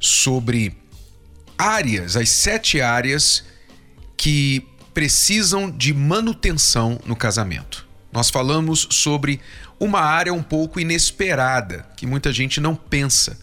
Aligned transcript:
sobre 0.00 0.76
áreas, 1.58 2.16
as 2.16 2.30
sete 2.30 2.80
áreas 2.80 3.44
que 4.16 4.66
precisam 4.94 5.70
de 5.70 5.92
manutenção 5.92 6.98
no 7.04 7.14
casamento. 7.14 7.86
Nós 8.10 8.30
falamos 8.30 8.88
sobre 8.90 9.40
uma 9.78 10.00
área 10.00 10.32
um 10.32 10.42
pouco 10.42 10.80
inesperada, 10.80 11.86
que 11.96 12.06
muita 12.06 12.32
gente 12.32 12.60
não 12.60 12.74
pensa, 12.74 13.38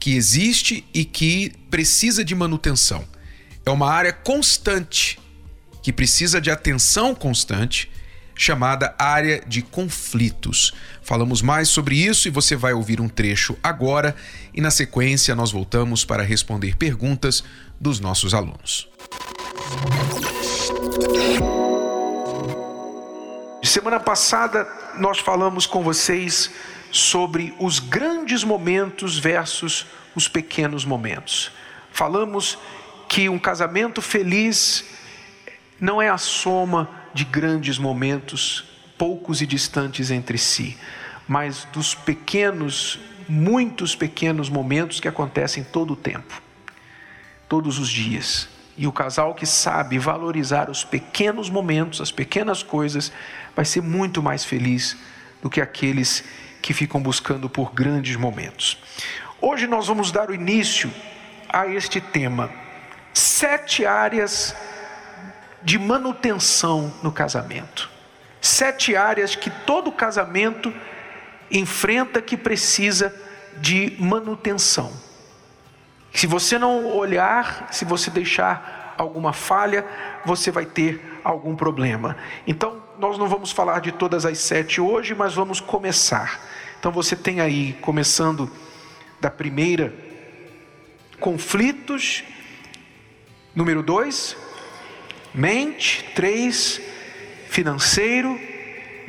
que 0.00 0.16
existe 0.16 0.84
e 0.92 1.04
que 1.04 1.52
precisa 1.70 2.24
de 2.24 2.34
manutenção. 2.34 3.04
É 3.64 3.70
uma 3.70 3.88
área 3.88 4.12
constante, 4.12 5.20
que 5.82 5.92
precisa 5.92 6.40
de 6.40 6.50
atenção 6.50 7.14
constante 7.14 7.90
chamada 8.34 8.94
área 8.98 9.42
de 9.46 9.62
conflitos. 9.62 10.72
Falamos 11.02 11.42
mais 11.42 11.68
sobre 11.68 11.96
isso 11.96 12.28
e 12.28 12.30
você 12.30 12.56
vai 12.56 12.72
ouvir 12.72 13.00
um 13.00 13.08
trecho 13.08 13.56
agora 13.62 14.14
e 14.54 14.60
na 14.60 14.70
sequência 14.70 15.34
nós 15.34 15.52
voltamos 15.52 16.04
para 16.04 16.22
responder 16.22 16.76
perguntas 16.76 17.44
dos 17.80 18.00
nossos 18.00 18.34
alunos. 18.34 18.88
Semana 23.62 23.98
passada 23.98 24.68
nós 24.98 25.18
falamos 25.18 25.66
com 25.66 25.82
vocês 25.82 26.50
sobre 26.90 27.54
os 27.58 27.78
grandes 27.78 28.44
momentos 28.44 29.18
versus 29.18 29.86
os 30.14 30.28
pequenos 30.28 30.84
momentos. 30.84 31.50
Falamos 31.90 32.58
que 33.08 33.28
um 33.28 33.38
casamento 33.38 34.02
feliz 34.02 34.84
não 35.80 36.00
é 36.00 36.08
a 36.08 36.18
soma 36.18 37.01
de 37.14 37.24
grandes 37.24 37.78
momentos, 37.78 38.64
poucos 38.96 39.42
e 39.42 39.46
distantes 39.46 40.10
entre 40.10 40.38
si, 40.38 40.76
mas 41.26 41.66
dos 41.72 41.94
pequenos, 41.94 42.98
muitos 43.28 43.94
pequenos 43.94 44.48
momentos 44.48 45.00
que 45.00 45.08
acontecem 45.08 45.64
todo 45.64 45.92
o 45.92 45.96
tempo, 45.96 46.40
todos 47.48 47.78
os 47.78 47.88
dias. 47.88 48.48
E 48.76 48.86
o 48.86 48.92
casal 48.92 49.34
que 49.34 49.44
sabe 49.44 49.98
valorizar 49.98 50.70
os 50.70 50.82
pequenos 50.84 51.50
momentos, 51.50 52.00
as 52.00 52.10
pequenas 52.10 52.62
coisas, 52.62 53.12
vai 53.54 53.64
ser 53.64 53.82
muito 53.82 54.22
mais 54.22 54.44
feliz 54.44 54.96
do 55.42 55.50
que 55.50 55.60
aqueles 55.60 56.24
que 56.62 56.72
ficam 56.72 57.02
buscando 57.02 57.50
por 57.50 57.72
grandes 57.74 58.16
momentos. 58.16 58.78
Hoje 59.40 59.66
nós 59.66 59.88
vamos 59.88 60.10
dar 60.10 60.30
o 60.30 60.34
início 60.34 60.90
a 61.48 61.66
este 61.66 62.00
tema: 62.00 62.50
sete 63.12 63.84
áreas 63.84 64.54
de 65.62 65.78
manutenção 65.78 66.92
no 67.02 67.12
casamento. 67.12 67.90
Sete 68.40 68.96
áreas 68.96 69.36
que 69.36 69.50
todo 69.50 69.92
casamento 69.92 70.72
enfrenta 71.50 72.20
que 72.20 72.36
precisa 72.36 73.14
de 73.58 73.96
manutenção. 73.98 74.92
Se 76.12 76.26
você 76.26 76.58
não 76.58 76.86
olhar, 76.86 77.68
se 77.70 77.84
você 77.84 78.10
deixar 78.10 78.94
alguma 78.98 79.32
falha, 79.32 79.86
você 80.24 80.50
vai 80.50 80.66
ter 80.66 81.20
algum 81.24 81.54
problema. 81.54 82.16
Então, 82.46 82.82
nós 82.98 83.16
não 83.18 83.28
vamos 83.28 83.50
falar 83.50 83.80
de 83.80 83.92
todas 83.92 84.26
as 84.26 84.38
sete 84.38 84.80
hoje, 84.80 85.14
mas 85.14 85.34
vamos 85.34 85.60
começar. 85.60 86.40
Então, 86.78 86.92
você 86.92 87.16
tem 87.16 87.40
aí, 87.40 87.72
começando 87.80 88.50
da 89.20 89.30
primeira, 89.30 89.94
conflitos. 91.18 92.24
Número 93.54 93.82
dois, 93.82 94.36
mente, 95.34 96.04
três, 96.14 96.80
financeiro, 97.48 98.38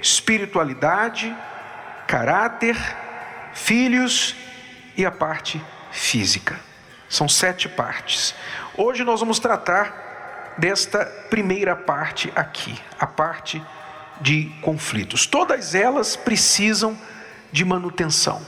espiritualidade, 0.01 1.35
caráter, 2.07 2.77
filhos 3.53 4.35
e 4.97 5.05
a 5.05 5.11
parte 5.11 5.61
física. 5.91 6.59
São 7.09 7.29
sete 7.29 7.69
partes. 7.69 8.33
Hoje 8.75 9.03
nós 9.03 9.19
vamos 9.19 9.39
tratar 9.39 10.55
desta 10.57 11.05
primeira 11.29 11.75
parte 11.75 12.31
aqui, 12.35 12.79
a 12.99 13.07
parte 13.07 13.63
de 14.21 14.51
conflitos. 14.61 15.25
Todas 15.25 15.75
elas 15.75 16.15
precisam 16.15 16.97
de 17.51 17.63
manutenção. 17.63 18.41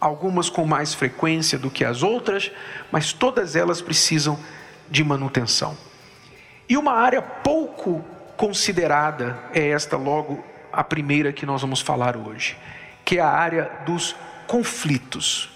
Algumas 0.00 0.50
com 0.50 0.66
mais 0.66 0.92
frequência 0.92 1.58
do 1.58 1.70
que 1.70 1.84
as 1.84 2.02
outras, 2.02 2.50
mas 2.92 3.12
todas 3.12 3.56
elas 3.56 3.80
precisam 3.80 4.38
de 4.90 5.02
manutenção. 5.02 5.76
E 6.68 6.76
uma 6.76 6.92
área 6.92 7.20
pouco 7.20 8.04
considerada 8.36 9.38
é 9.52 9.68
esta, 9.68 9.96
logo 9.96 10.42
a 10.72 10.82
primeira 10.82 11.32
que 11.32 11.46
nós 11.46 11.60
vamos 11.60 11.80
falar 11.80 12.16
hoje, 12.16 12.56
que 13.04 13.18
é 13.18 13.20
a 13.20 13.28
área 13.28 13.70
dos 13.86 14.16
conflitos. 14.46 15.50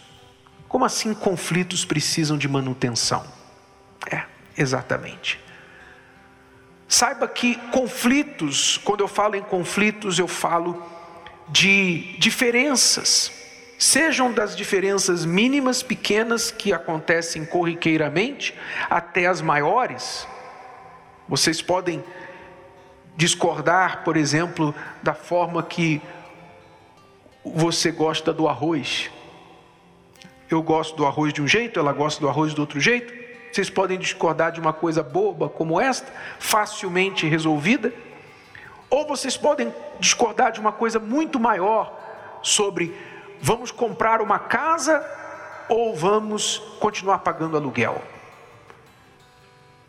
Como 0.68 0.84
assim 0.84 1.14
conflitos 1.14 1.84
precisam 1.84 2.36
de 2.36 2.46
manutenção? 2.46 3.24
É, 4.10 4.22
exatamente. 4.56 5.40
Saiba 6.86 7.26
que 7.26 7.54
conflitos, 7.70 8.78
quando 8.78 9.00
eu 9.00 9.08
falo 9.08 9.34
em 9.34 9.42
conflitos, 9.42 10.18
eu 10.18 10.28
falo 10.28 10.82
de 11.48 12.16
diferenças, 12.18 13.32
sejam 13.78 14.32
das 14.32 14.54
diferenças 14.54 15.24
mínimas, 15.24 15.82
pequenas, 15.82 16.50
que 16.50 16.72
acontecem 16.72 17.44
corriqueiramente, 17.44 18.54
até 18.90 19.26
as 19.26 19.40
maiores 19.40 20.26
vocês 21.28 21.60
podem 21.60 22.02
discordar, 23.16 24.04
por 24.04 24.16
exemplo, 24.16 24.74
da 25.02 25.12
forma 25.12 25.62
que 25.62 26.00
você 27.44 27.90
gosta 27.90 28.32
do 28.32 28.48
arroz. 28.48 29.10
Eu 30.50 30.62
gosto 30.62 30.96
do 30.96 31.04
arroz 31.04 31.32
de 31.32 31.42
um 31.42 31.46
jeito, 31.46 31.78
ela 31.78 31.92
gosta 31.92 32.20
do 32.20 32.28
arroz 32.28 32.54
do 32.54 32.60
outro 32.60 32.80
jeito. 32.80 33.12
Vocês 33.52 33.68
podem 33.68 33.98
discordar 33.98 34.52
de 34.52 34.60
uma 34.60 34.72
coisa 34.72 35.02
boba 35.02 35.48
como 35.48 35.80
esta, 35.80 36.10
facilmente 36.38 37.26
resolvida. 37.26 37.92
Ou 38.88 39.06
vocês 39.06 39.36
podem 39.36 39.74
discordar 40.00 40.52
de 40.52 40.60
uma 40.60 40.72
coisa 40.72 40.98
muito 40.98 41.38
maior 41.38 41.98
sobre 42.42 42.96
vamos 43.40 43.70
comprar 43.70 44.20
uma 44.22 44.38
casa 44.38 45.04
ou 45.68 45.94
vamos 45.94 46.58
continuar 46.80 47.18
pagando 47.18 47.56
aluguel. 47.56 48.02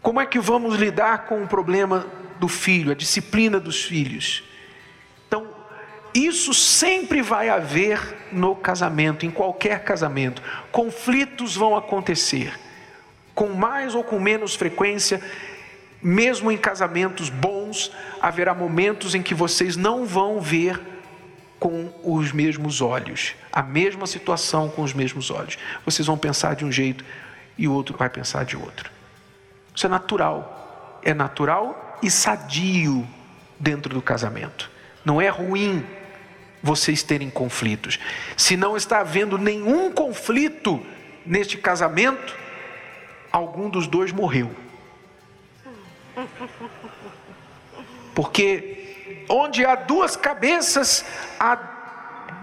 Como 0.01 0.19
é 0.19 0.25
que 0.25 0.39
vamos 0.39 0.75
lidar 0.75 1.25
com 1.25 1.43
o 1.43 1.47
problema 1.47 2.07
do 2.39 2.47
filho, 2.47 2.91
a 2.91 2.95
disciplina 2.95 3.59
dos 3.59 3.83
filhos? 3.83 4.43
Então, 5.27 5.47
isso 6.13 6.53
sempre 6.53 7.21
vai 7.21 7.49
haver 7.49 7.99
no 8.31 8.55
casamento, 8.55 9.25
em 9.25 9.31
qualquer 9.31 9.83
casamento. 9.83 10.41
Conflitos 10.71 11.55
vão 11.55 11.75
acontecer, 11.75 12.57
com 13.35 13.49
mais 13.49 13.93
ou 13.93 14.03
com 14.03 14.19
menos 14.19 14.55
frequência, 14.55 15.21
mesmo 16.01 16.49
em 16.49 16.57
casamentos 16.57 17.29
bons, 17.29 17.91
haverá 18.21 18.53
momentos 18.53 19.13
em 19.13 19.21
que 19.21 19.33
vocês 19.33 19.75
não 19.75 20.05
vão 20.05 20.39
ver 20.39 20.79
com 21.59 21.93
os 22.05 22.31
mesmos 22.31 22.79
olhos, 22.79 23.35
a 23.51 23.61
mesma 23.61 24.07
situação 24.07 24.69
com 24.69 24.81
os 24.81 24.93
mesmos 24.93 25.29
olhos. 25.29 25.57
Vocês 25.83 26.07
vão 26.07 26.17
pensar 26.17 26.55
de 26.55 26.63
um 26.63 26.71
jeito 26.71 27.03
e 27.57 27.67
o 27.67 27.73
outro 27.73 27.97
vai 27.97 28.09
pensar 28.09 28.45
de 28.45 28.55
outro. 28.55 28.98
Isso 29.79 29.85
é 29.85 29.89
natural. 29.89 30.99
É 31.01 31.13
natural 31.13 31.97
e 32.03 32.11
sadio 32.11 33.07
dentro 33.57 33.93
do 33.93 34.01
casamento. 34.01 34.69
Não 35.05 35.21
é 35.21 35.29
ruim 35.29 35.85
vocês 36.61 37.01
terem 37.01 37.29
conflitos. 37.29 37.97
Se 38.35 38.57
não 38.57 38.75
está 38.75 38.99
havendo 38.99 39.37
nenhum 39.37 39.89
conflito 39.89 40.85
neste 41.25 41.57
casamento, 41.57 42.35
algum 43.31 43.69
dos 43.69 43.87
dois 43.87 44.11
morreu. 44.11 44.51
Porque 48.13 49.23
onde 49.29 49.65
há 49.65 49.75
duas 49.75 50.17
cabeças, 50.17 51.05
há 51.39 51.55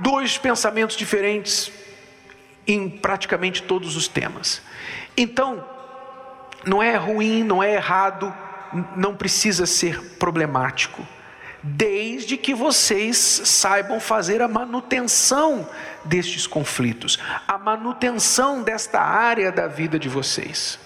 dois 0.01 0.39
pensamentos 0.39 0.97
diferentes 0.97 1.71
em 2.67 2.89
praticamente 2.89 3.63
todos 3.63 3.95
os 3.95 4.09
temas. 4.09 4.63
Então, 5.15 5.76
não 6.67 6.83
é 6.83 6.97
ruim, 6.97 7.43
não 7.43 7.63
é 7.63 7.75
errado, 7.75 8.35
não 8.97 9.15
precisa 9.15 9.65
ser 9.65 10.17
problemático. 10.19 11.07
desde 11.69 12.37
que 12.37 12.55
vocês 12.55 13.17
saibam 13.17 13.99
fazer 13.99 14.41
a 14.41 14.47
manutenção 14.47 15.69
destes 16.05 16.47
conflitos, 16.47 17.19
a 17.49 17.59
manutenção 17.59 18.63
desta 18.63 19.01
área 19.01 19.51
da 19.51 19.67
vida 19.67 19.99
de 19.99 20.09
vocês. 20.09 20.79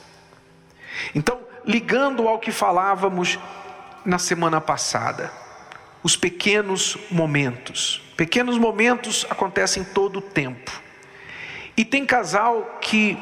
Então, 1.14 1.38
ligando 1.66 2.26
ao 2.26 2.38
que 2.38 2.50
falávamos 2.50 3.38
na 4.06 4.18
semana 4.18 4.58
passada, 4.58 5.30
os 6.02 6.16
pequenos 6.16 6.96
momentos. 7.10 8.02
Pequenos 8.16 8.56
momentos 8.56 9.26
acontecem 9.28 9.84
todo 9.84 10.18
o 10.18 10.22
tempo. 10.22 10.80
E 11.76 11.84
tem 11.84 12.06
casal 12.06 12.78
que 12.80 13.18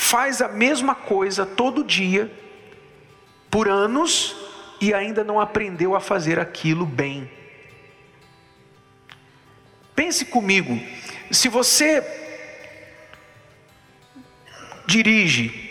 faz 0.00 0.40
a 0.40 0.48
mesma 0.48 0.94
coisa 0.94 1.44
todo 1.44 1.84
dia, 1.84 2.32
por 3.50 3.68
anos, 3.68 4.34
e 4.80 4.94
ainda 4.94 5.22
não 5.22 5.38
aprendeu 5.38 5.94
a 5.94 6.00
fazer 6.00 6.40
aquilo 6.40 6.86
bem. 6.86 7.30
Pense 9.94 10.24
comigo, 10.24 10.80
se 11.30 11.50
você 11.50 12.02
dirige 14.86 15.68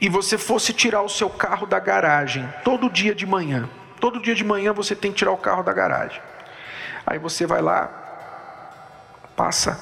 e 0.00 0.08
você 0.08 0.38
fosse 0.38 0.72
tirar 0.72 1.02
o 1.02 1.08
seu 1.08 1.28
carro 1.28 1.66
da 1.66 1.78
garagem 1.78 2.48
todo 2.64 2.88
dia 2.88 3.14
de 3.14 3.26
manhã, 3.26 3.68
todo 4.00 4.22
dia 4.22 4.34
de 4.34 4.42
manhã 4.42 4.72
você 4.72 4.96
tem 4.96 5.12
que 5.12 5.18
tirar 5.18 5.32
o 5.32 5.36
carro 5.36 5.62
da 5.62 5.74
garagem. 5.74 6.22
Aí 7.06 7.18
você 7.18 7.46
vai 7.46 7.60
lá, 7.60 7.88
passa 9.36 9.78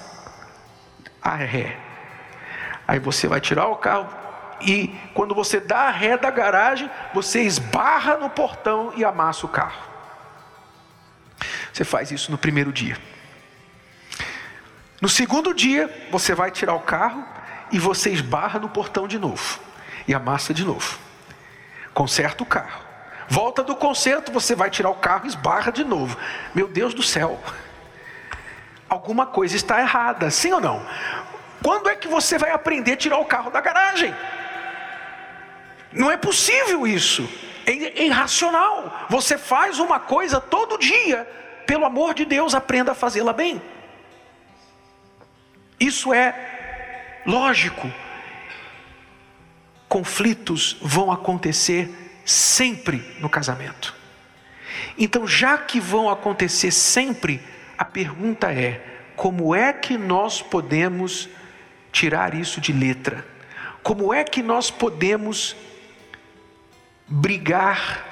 a 1.22 1.36
ré. 1.36 1.93
Aí 2.86 2.98
você 2.98 3.26
vai 3.26 3.40
tirar 3.40 3.66
o 3.68 3.76
carro 3.76 4.08
e 4.60 4.88
quando 5.12 5.34
você 5.34 5.60
dá 5.60 5.82
a 5.82 5.90
ré 5.90 6.16
da 6.16 6.30
garagem, 6.30 6.90
você 7.12 7.42
esbarra 7.42 8.16
no 8.16 8.30
portão 8.30 8.92
e 8.96 9.04
amassa 9.04 9.46
o 9.46 9.48
carro. 9.48 9.82
Você 11.72 11.84
faz 11.84 12.10
isso 12.10 12.30
no 12.30 12.38
primeiro 12.38 12.72
dia. 12.72 12.96
No 15.00 15.08
segundo 15.08 15.52
dia, 15.52 16.08
você 16.10 16.34
vai 16.34 16.50
tirar 16.50 16.74
o 16.74 16.80
carro 16.80 17.24
e 17.72 17.78
você 17.78 18.10
esbarra 18.10 18.58
no 18.58 18.68
portão 18.68 19.08
de 19.08 19.18
novo 19.18 19.58
e 20.06 20.14
amassa 20.14 20.54
de 20.54 20.64
novo. 20.64 20.98
Conserta 21.92 22.42
o 22.42 22.46
carro. 22.46 22.82
Volta 23.28 23.62
do 23.62 23.74
conserto, 23.74 24.30
você 24.30 24.54
vai 24.54 24.70
tirar 24.70 24.90
o 24.90 24.96
carro 24.96 25.24
e 25.24 25.28
esbarra 25.28 25.72
de 25.72 25.84
novo. 25.84 26.16
Meu 26.54 26.68
Deus 26.68 26.94
do 26.94 27.02
céu. 27.02 27.42
Alguma 28.88 29.26
coisa 29.26 29.56
está 29.56 29.80
errada, 29.80 30.30
sim 30.30 30.52
ou 30.52 30.60
não? 30.60 30.86
Quando 31.64 31.88
é 31.88 31.96
que 31.96 32.06
você 32.06 32.36
vai 32.36 32.50
aprender 32.50 32.92
a 32.92 32.96
tirar 32.96 33.18
o 33.18 33.24
carro 33.24 33.50
da 33.50 33.58
garagem? 33.58 34.14
Não 35.90 36.10
é 36.10 36.16
possível 36.18 36.86
isso. 36.86 37.26
É 37.64 38.04
irracional. 38.04 39.06
Você 39.08 39.38
faz 39.38 39.78
uma 39.78 39.98
coisa 39.98 40.38
todo 40.38 40.76
dia. 40.76 41.26
Pelo 41.66 41.86
amor 41.86 42.12
de 42.12 42.26
Deus, 42.26 42.54
aprenda 42.54 42.92
a 42.92 42.94
fazê-la 42.94 43.32
bem. 43.32 43.62
Isso 45.80 46.12
é 46.12 47.22
lógico 47.24 47.90
conflitos 49.88 50.76
vão 50.82 51.10
acontecer 51.10 51.88
sempre 52.26 53.02
no 53.20 53.30
casamento. 53.30 53.94
Então, 54.98 55.26
já 55.26 55.56
que 55.56 55.80
vão 55.80 56.10
acontecer 56.10 56.72
sempre, 56.72 57.40
a 57.78 57.86
pergunta 57.86 58.52
é: 58.52 58.84
como 59.16 59.54
é 59.54 59.72
que 59.72 59.96
nós 59.96 60.42
podemos 60.42 61.30
tirar 61.94 62.34
isso 62.34 62.60
de 62.60 62.72
letra? 62.72 63.24
Como 63.80 64.12
é 64.12 64.24
que 64.24 64.42
nós 64.42 64.68
podemos 64.68 65.54
brigar 67.06 68.04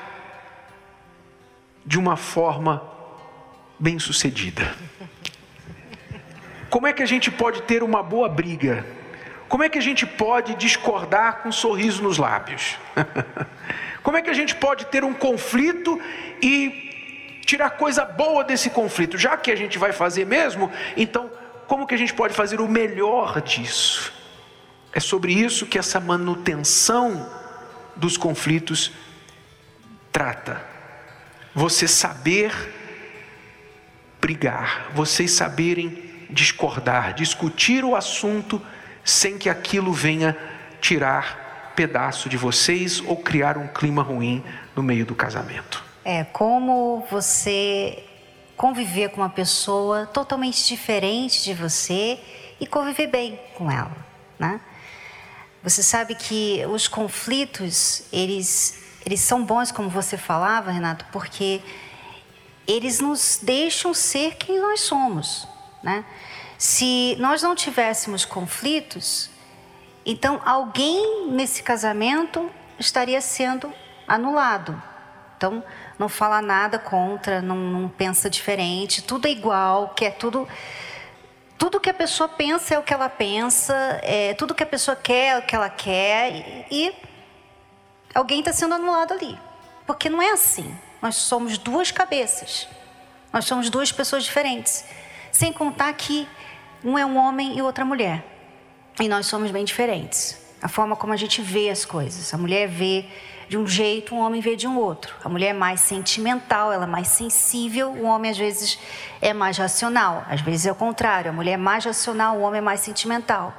de 1.85 1.99
uma 1.99 2.17
forma 2.17 2.81
bem-sucedida? 3.79 4.73
Como 6.71 6.87
é 6.87 6.93
que 6.93 7.03
a 7.03 7.07
gente 7.07 7.31
pode 7.31 7.63
ter 7.63 7.83
uma 7.83 8.03
boa 8.03 8.29
briga? 8.29 8.87
Como 9.49 9.65
é 9.65 9.69
que 9.69 9.79
a 9.79 9.83
gente 9.83 10.07
pode 10.07 10.55
discordar 10.55 11.43
com 11.43 11.49
um 11.49 11.53
sorriso 11.53 12.03
nos 12.03 12.19
lábios? 12.19 12.79
Como 14.03 14.17
é 14.17 14.23
que 14.23 14.31
a 14.31 14.35
gente 14.35 14.55
pode 14.55 14.87
ter 14.87 15.05
um 15.05 15.13
conflito 15.13 16.01
e 16.41 17.41
tirar 17.45 17.71
coisa 17.71 18.05
boa 18.05 18.45
desse 18.45 18.71
conflito? 18.71 19.19
Já 19.19 19.37
que 19.37 19.51
a 19.51 19.57
gente 19.57 19.77
vai 19.79 19.93
fazer 19.93 20.25
mesmo, 20.25 20.73
então 20.97 21.31
como 21.73 21.87
que 21.87 21.95
a 21.95 21.99
gente 21.99 22.13
pode 22.13 22.35
fazer 22.35 22.61
o 22.61 22.69
melhor 22.69 23.41
disso? 23.41 24.13
É 24.93 25.01
sobre 25.01 25.33
isso 25.33 25.65
que 25.65 25.79
essa 25.79 25.99
manutenção 25.99 27.27
dos 27.97 28.19
conflitos 28.19 28.93
trata. 30.13 30.63
Você 31.55 31.89
saber 31.89 32.53
brigar, 34.21 34.91
vocês 34.93 35.31
saberem 35.31 36.27
discordar, 36.29 37.15
discutir 37.15 37.87
o 37.87 37.97
assunto 37.97 38.61
sem 39.03 39.39
que 39.39 39.49
aquilo 39.49 39.95
venha 39.95 40.37
tirar 40.79 41.73
pedaço 41.75 42.29
de 42.29 42.37
vocês 42.37 43.01
ou 43.01 43.17
criar 43.17 43.57
um 43.57 43.67
clima 43.67 44.03
ruim 44.03 44.45
no 44.77 44.83
meio 44.83 45.07
do 45.07 45.15
casamento. 45.15 45.83
É 46.05 46.23
como 46.23 47.07
você 47.11 48.05
conviver 48.57 49.11
com 49.11 49.21
uma 49.21 49.31
pessoa 49.31 50.07
totalmente 50.07 50.67
diferente 50.67 51.43
de 51.43 51.55
você 51.55 52.19
e 52.61 52.67
conviver 52.67 53.07
bem 53.07 53.41
com 53.55 53.71
ela, 53.71 53.97
né? 54.39 54.61
Você 55.63 55.83
sabe 55.83 56.15
que 56.15 56.65
os 56.67 56.89
conflitos, 56.89 58.05
eles 58.13 58.83
eles 59.05 59.21
são 59.21 59.45
bons 59.45 59.73
como 59.73 59.89
você 59.89 60.17
falava, 60.17 60.71
Renato, 60.71 61.05
porque 61.11 61.61
eles 62.67 63.01
nos 63.01 63.41
deixam 63.43 63.93
ser 63.93 64.37
quem 64.37 64.61
nós 64.61 64.81
somos, 64.81 65.47
né? 65.83 66.05
Se 66.57 67.17
nós 67.19 67.43
não 67.43 67.57
tivéssemos 67.57 68.25
conflitos, 68.25 69.29
então 70.07 70.41
alguém 70.45 71.29
nesse 71.31 71.63
casamento 71.63 72.49
estaria 72.79 73.21
sendo 73.21 73.73
anulado. 74.07 74.81
Então, 75.37 75.65
não 75.99 76.09
fala 76.09 76.41
nada 76.43 76.79
contra, 76.79 77.41
não, 77.41 77.57
não 77.57 77.89
pensa 77.89 78.29
diferente, 78.29 79.03
tudo 79.03 79.27
é 79.27 79.31
igual, 79.31 79.91
que 79.91 80.05
é 80.05 80.11
tudo 80.11 80.49
tudo 81.59 81.79
que 81.79 81.91
a 81.91 81.95
pessoa 81.95 82.29
pensa 82.29 82.75
é 82.75 82.79
o 82.79 82.83
que 82.83 82.93
ela 82.93 83.09
pensa, 83.09 83.73
é, 84.03 84.35
tudo 84.35 84.53
que 84.53 84.65
a 84.65 84.67
pessoa 84.67 84.97
quer 84.97 85.37
é 85.37 85.39
o 85.39 85.43
que 85.43 85.55
ela 85.55 85.71
quer, 85.71 86.33
e, 86.33 86.89
e 86.89 86.95
alguém 88.13 88.41
está 88.41 88.53
sendo 88.53 88.75
anulado 88.75 89.15
ali. 89.15 89.39
Porque 89.87 90.09
não 90.09 90.21
é 90.21 90.33
assim. 90.33 90.77
Nós 91.01 91.15
somos 91.15 91.59
duas 91.59 91.93
cabeças, 91.93 92.69
nós 93.33 93.45
somos 93.45 93.71
duas 93.71 93.93
pessoas 93.93 94.25
diferentes. 94.25 94.85
Sem 95.31 95.53
contar 95.53 95.93
que 95.95 96.29
um 96.85 96.99
é 96.99 97.07
um 97.07 97.17
homem 97.17 97.57
e 97.57 97.63
outra 97.63 97.85
mulher. 97.85 98.25
E 99.01 99.09
nós 99.09 99.27
somos 99.27 99.51
bem 99.51 99.65
diferentes. 99.65 100.39
A 100.61 100.69
forma 100.69 100.95
como 100.95 101.13
a 101.13 101.17
gente 101.17 101.41
vê 101.41 101.71
as 101.71 101.85
coisas. 101.85 102.33
A 102.35 102.39
mulher 102.39 102.69
vê 102.69 103.07
de 103.53 103.59
um 103.59 103.67
jeito, 103.67 104.15
um 104.15 104.19
homem 104.19 104.41
vê 104.41 104.57
de 104.57 104.67
um 104.67 104.79
outro. 104.79 105.15
A 105.23 105.29
mulher 105.29 105.49
é 105.49 105.53
mais 105.53 105.83
sentimental, 105.83 106.73
ela 106.73 106.85
é 106.85 106.87
mais 106.87 107.09
sensível, 107.09 107.91
o 107.91 108.05
homem 108.05 108.31
às 108.31 108.39
vezes 108.39 108.79
é 109.21 109.35
mais 109.35 109.59
racional. 109.59 110.25
Às 110.27 110.41
vezes 110.41 110.65
é 110.65 110.73
o 110.73 110.75
contrário, 110.75 111.31
a 111.31 111.35
mulher 111.35 111.53
é 111.53 111.57
mais 111.59 111.85
racional, 111.85 112.39
o 112.39 112.41
homem 112.41 112.61
é 112.61 112.63
mais 112.63 112.81
sentimental. 112.81 113.55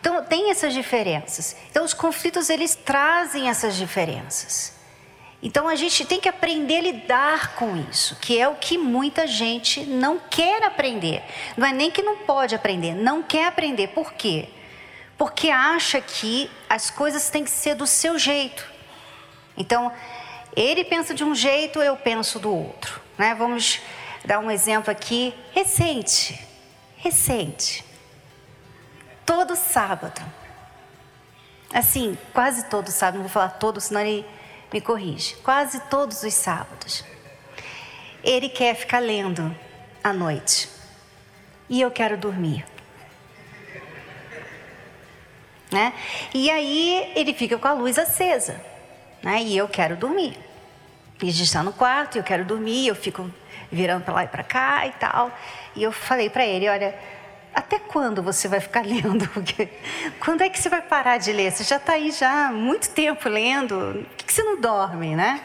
Então 0.00 0.24
tem 0.24 0.52
essas 0.52 0.72
diferenças. 0.72 1.56
Então 1.68 1.84
os 1.84 1.92
conflitos 1.92 2.50
eles 2.50 2.76
trazem 2.76 3.48
essas 3.48 3.74
diferenças. 3.74 4.74
Então 5.42 5.66
a 5.66 5.74
gente 5.74 6.04
tem 6.04 6.20
que 6.20 6.28
aprender 6.28 6.76
a 6.76 6.82
lidar 6.82 7.56
com 7.56 7.76
isso, 7.90 8.14
que 8.20 8.38
é 8.38 8.46
o 8.46 8.54
que 8.54 8.78
muita 8.78 9.26
gente 9.26 9.80
não 9.80 10.20
quer 10.20 10.62
aprender. 10.62 11.20
Não 11.56 11.66
é 11.66 11.72
nem 11.72 11.90
que 11.90 12.00
não 12.00 12.18
pode 12.18 12.54
aprender, 12.54 12.94
não 12.94 13.24
quer 13.24 13.48
aprender. 13.48 13.88
Por 13.88 14.12
quê? 14.12 14.48
Porque 15.18 15.50
acha 15.50 16.00
que 16.00 16.48
as 16.70 16.90
coisas 16.90 17.28
têm 17.28 17.42
que 17.42 17.50
ser 17.50 17.74
do 17.74 17.88
seu 17.88 18.16
jeito. 18.20 18.70
Então, 19.56 19.92
ele 20.56 20.84
pensa 20.84 21.14
de 21.14 21.24
um 21.24 21.34
jeito, 21.34 21.80
eu 21.80 21.96
penso 21.96 22.38
do 22.38 22.54
outro. 22.54 23.00
Né? 23.18 23.34
Vamos 23.34 23.80
dar 24.24 24.38
um 24.38 24.50
exemplo 24.50 24.90
aqui 24.90 25.34
recente. 25.52 26.38
Recente. 26.96 27.84
Todo 29.24 29.56
sábado. 29.56 30.22
Assim, 31.72 32.18
quase 32.34 32.66
todo 32.66 32.90
sábado, 32.90 33.14
não 33.14 33.22
vou 33.22 33.30
falar 33.30 33.50
todo, 33.50 33.80
senão 33.80 34.02
ele 34.02 34.26
me 34.72 34.80
corrige, 34.80 35.36
quase 35.36 35.80
todos 35.88 36.22
os 36.22 36.34
sábados. 36.34 37.04
Ele 38.22 38.48
quer 38.48 38.74
ficar 38.74 38.98
lendo 38.98 39.54
à 40.04 40.12
noite 40.12 40.68
e 41.68 41.80
eu 41.80 41.90
quero 41.90 42.16
dormir. 42.16 42.64
Né? 45.70 45.94
E 46.34 46.50
aí 46.50 47.12
ele 47.16 47.32
fica 47.32 47.56
com 47.56 47.66
a 47.66 47.72
luz 47.72 47.98
acesa, 47.98 48.60
né? 49.22 49.42
E 49.42 49.56
eu 49.56 49.68
quero 49.68 49.96
dormir. 49.96 50.36
E 51.22 51.28
a 51.28 51.32
gente 51.32 51.44
está 51.44 51.62
no 51.62 51.72
quarto, 51.72 52.18
eu 52.18 52.22
quero 52.24 52.44
dormir, 52.44 52.88
eu 52.88 52.94
fico 52.94 53.30
virando 53.70 54.04
para 54.04 54.14
lá 54.14 54.24
e 54.24 54.28
para 54.28 54.42
cá 54.42 54.86
e 54.86 54.92
tal. 54.92 55.30
E 55.74 55.82
eu 55.82 55.92
falei 55.92 56.28
para 56.28 56.44
ele, 56.44 56.68
olha, 56.68 56.94
até 57.54 57.78
quando 57.78 58.22
você 58.22 58.48
vai 58.48 58.60
ficar 58.60 58.82
lendo? 58.86 59.28
quando 60.20 60.42
é 60.42 60.48
que 60.48 60.58
você 60.58 60.68
vai 60.68 60.82
parar 60.82 61.18
de 61.18 61.32
ler? 61.32 61.52
Você 61.52 61.64
já 61.64 61.76
está 61.76 61.92
aí 61.92 62.10
já 62.10 62.48
há 62.48 62.52
muito 62.52 62.90
tempo 62.90 63.28
lendo. 63.28 64.04
Por 64.16 64.26
que, 64.26 64.32
você 64.32 64.42
não 64.42 64.60
dorme, 64.60 65.14
né? 65.14 65.40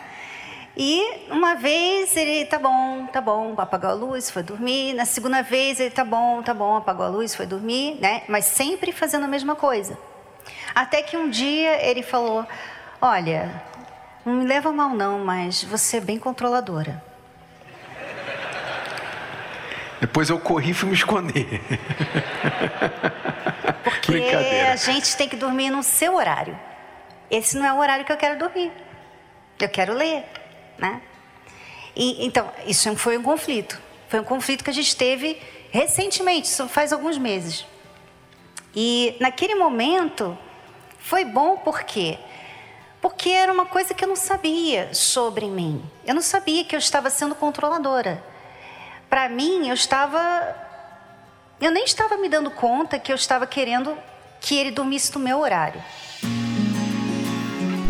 E 0.80 1.32
uma 1.32 1.56
vez 1.56 2.16
ele, 2.16 2.46
tá 2.46 2.60
bom, 2.60 3.08
tá 3.08 3.20
bom, 3.20 3.56
apagou 3.58 3.90
a 3.90 3.94
luz, 3.94 4.30
foi 4.30 4.44
dormir. 4.44 4.94
Na 4.94 5.06
segunda 5.06 5.42
vez 5.42 5.80
ele, 5.80 5.90
tá 5.90 6.06
bom, 6.06 6.42
tá 6.44 6.54
bom, 6.54 6.76
apagou 6.76 7.06
a 7.06 7.10
luz, 7.10 7.34
foi 7.34 7.48
dormir, 7.48 7.98
né? 8.00 8.22
Mas 8.28 8.46
sempre 8.46 8.92
fazendo 8.92 9.24
a 9.24 9.28
mesma 9.28 9.56
coisa. 9.56 9.98
Até 10.76 11.02
que 11.02 11.18
um 11.18 11.30
dia 11.30 11.84
ele 11.84 12.04
falou: 12.04 12.46
Olha, 13.02 13.64
não 14.26 14.34
me 14.34 14.46
leva 14.46 14.72
mal 14.72 14.90
não, 14.90 15.20
mas 15.20 15.64
você 15.64 15.98
é 15.98 16.02
bem 16.02 16.18
controladora. 16.18 17.04
Depois 20.00 20.30
eu 20.30 20.40
corri 20.40 20.72
e 20.72 20.74
fui 20.74 20.90
me 20.90 20.96
esconder. 20.96 21.62
Porque 24.06 24.36
a 24.72 24.76
gente 24.76 25.18
tem 25.18 25.28
que 25.28 25.36
dormir 25.36 25.70
no 25.70 25.84
seu 25.84 26.16
horário. 26.16 26.58
Esse 27.30 27.58
não 27.58 27.66
é 27.66 27.74
o 27.74 27.78
horário 27.78 28.06
que 28.06 28.12
eu 28.12 28.18
quero 28.18 28.38
dormir. 28.38 28.72
Eu 29.60 29.70
quero 29.70 29.94
ler 29.94 30.24
né? 30.78 31.02
E, 31.96 32.26
então, 32.26 32.52
isso 32.66 32.96
foi 32.96 33.18
um 33.18 33.24
conflito. 33.24 33.80
Foi 34.08 34.20
um 34.20 34.24
conflito 34.24 34.64
que 34.64 34.70
a 34.70 34.74
gente 34.74 34.96
teve 34.96 35.42
recentemente, 35.72 36.48
isso 36.48 36.68
faz 36.68 36.94
alguns 36.94 37.18
meses. 37.18 37.66
E 38.76 39.16
naquele 39.20 39.56
momento 39.56 40.38
foi 41.00 41.26
bom 41.26 41.58
porque 41.58 42.18
porque 43.08 43.30
era 43.30 43.54
uma 43.54 43.66
coisa 43.66 43.94
que 43.94 44.04
eu 44.04 44.08
não 44.10 44.18
sabia 44.18 44.94
sobre 44.94 45.48
mim. 45.48 45.82
Eu 46.06 46.14
não 46.14 46.22
sabia 46.22 46.66
que 46.66 46.76
eu 46.76 46.80
estava 46.80 47.10
sendo 47.10 47.34
controladora. 47.36 48.22
Para 49.10 49.30
mim, 49.30 49.70
eu 49.70 49.74
estava 49.74 50.20
eu 51.62 51.72
nem 51.72 51.86
estava 51.86 52.18
me 52.18 52.28
dando 52.28 52.52
conta 52.52 53.00
que 53.00 53.10
eu 53.10 53.16
estava 53.16 53.48
querendo 53.48 53.98
que 54.42 54.58
ele 54.58 54.72
dormisse 54.72 55.14
no 55.16 55.22
meu 55.22 55.40
horário. 55.40 55.82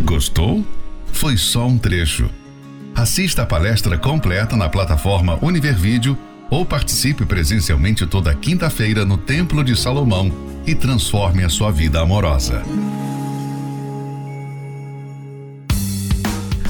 Gostou? 0.06 0.64
Foi 1.12 1.36
só 1.36 1.66
um 1.66 1.80
trecho. 1.80 2.30
Assista 2.96 3.42
a 3.42 3.46
palestra 3.48 3.98
completa 3.98 4.56
na 4.56 4.70
plataforma 4.70 5.40
Univervídeo 5.42 6.16
ou 6.48 6.64
participe 6.64 7.26
presencialmente 7.26 8.06
toda 8.06 8.36
quinta-feira 8.36 9.04
no 9.04 9.18
Templo 9.18 9.64
de 9.64 9.76
Salomão 9.76 10.32
e 10.64 10.76
transforme 10.76 11.44
a 11.44 11.50
sua 11.50 11.72
vida 11.72 12.00
amorosa. 12.00 12.62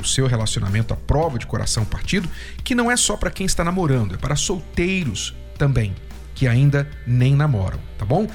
o 0.00 0.06
seu 0.06 0.26
relacionamento 0.26 0.94
à 0.94 0.96
prova 0.96 1.38
de 1.38 1.46
coração 1.46 1.84
partido, 1.84 2.28
que 2.64 2.74
não 2.74 2.90
é 2.90 2.96
só 2.96 3.16
para 3.16 3.30
quem 3.30 3.46
está 3.46 3.64
namorando, 3.64 4.14
é 4.14 4.18
para 4.18 4.36
solteiros 4.36 5.34
também, 5.56 5.94
que 6.34 6.46
ainda 6.46 6.88
nem 7.06 7.34
namoram, 7.34 7.78
tá 7.96 8.04
bom? 8.04 8.26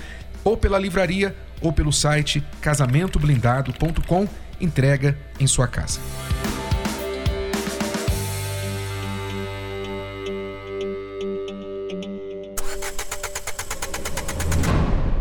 Ou 0.43 0.57
pela 0.57 0.77
livraria 0.77 1.35
ou 1.61 1.71
pelo 1.71 1.93
site 1.93 2.43
casamentoblindado.com, 2.61 4.27
entrega 4.59 5.17
em 5.39 5.47
sua 5.47 5.67
casa. 5.67 5.99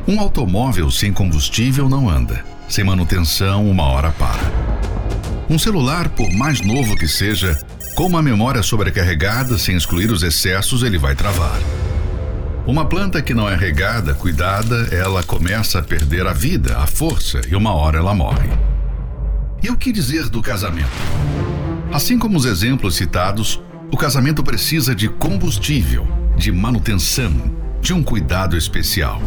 Um 0.07 0.21
automóvel 0.21 0.91
sem 0.91 1.13
combustível 1.13 1.89
não 1.89 2.11
anda. 2.11 2.45
Sem 2.69 2.85
manutenção, 2.85 3.67
uma 3.71 3.85
hora 3.85 4.11
para. 4.13 4.72
Um 5.51 5.59
celular, 5.59 6.09
por 6.11 6.33
mais 6.33 6.61
novo 6.61 6.97
que 6.97 7.09
seja, 7.09 7.59
com 7.95 8.07
uma 8.07 8.23
memória 8.23 8.63
sobrecarregada, 8.63 9.59
sem 9.59 9.77
excluir 9.77 10.11
os 10.11 10.23
excessos, 10.23 10.83
ele 10.83 10.97
vai 10.97 11.15
travar. 11.15 11.61
Uma 12.65 12.85
planta 12.85 13.21
que 13.21 13.35
não 13.35 13.49
é 13.49 13.57
regada, 13.57 14.15
cuidada, 14.15 14.89
ela 14.93 15.23
começa 15.23 15.81
a 15.81 15.83
perder 15.83 16.27
a 16.27 16.33
vida, 16.33 16.79
a 16.79 16.87
força, 16.87 17.41
e 17.51 17.57
uma 17.57 17.75
hora 17.75 17.99
ela 17.99 18.15
morre. 18.15 18.49
E 19.63 19.69
o 19.69 19.77
que 19.77 19.93
dizer 19.93 20.29
do 20.29 20.41
casamento? 20.41 20.89
Assim 21.93 22.19
como 22.19 22.39
os 22.39 22.45
exemplos 22.45 22.95
citados, 22.95 23.61
o 23.91 23.97
casamento 23.97 24.43
precisa 24.43 24.95
de 24.95 25.09
combustível, 25.09 26.07
de 26.37 26.51
manutenção, 26.51 27.33
de 27.81 27.93
um 27.93 28.03
cuidado 28.03 28.57
especial. 28.57 29.21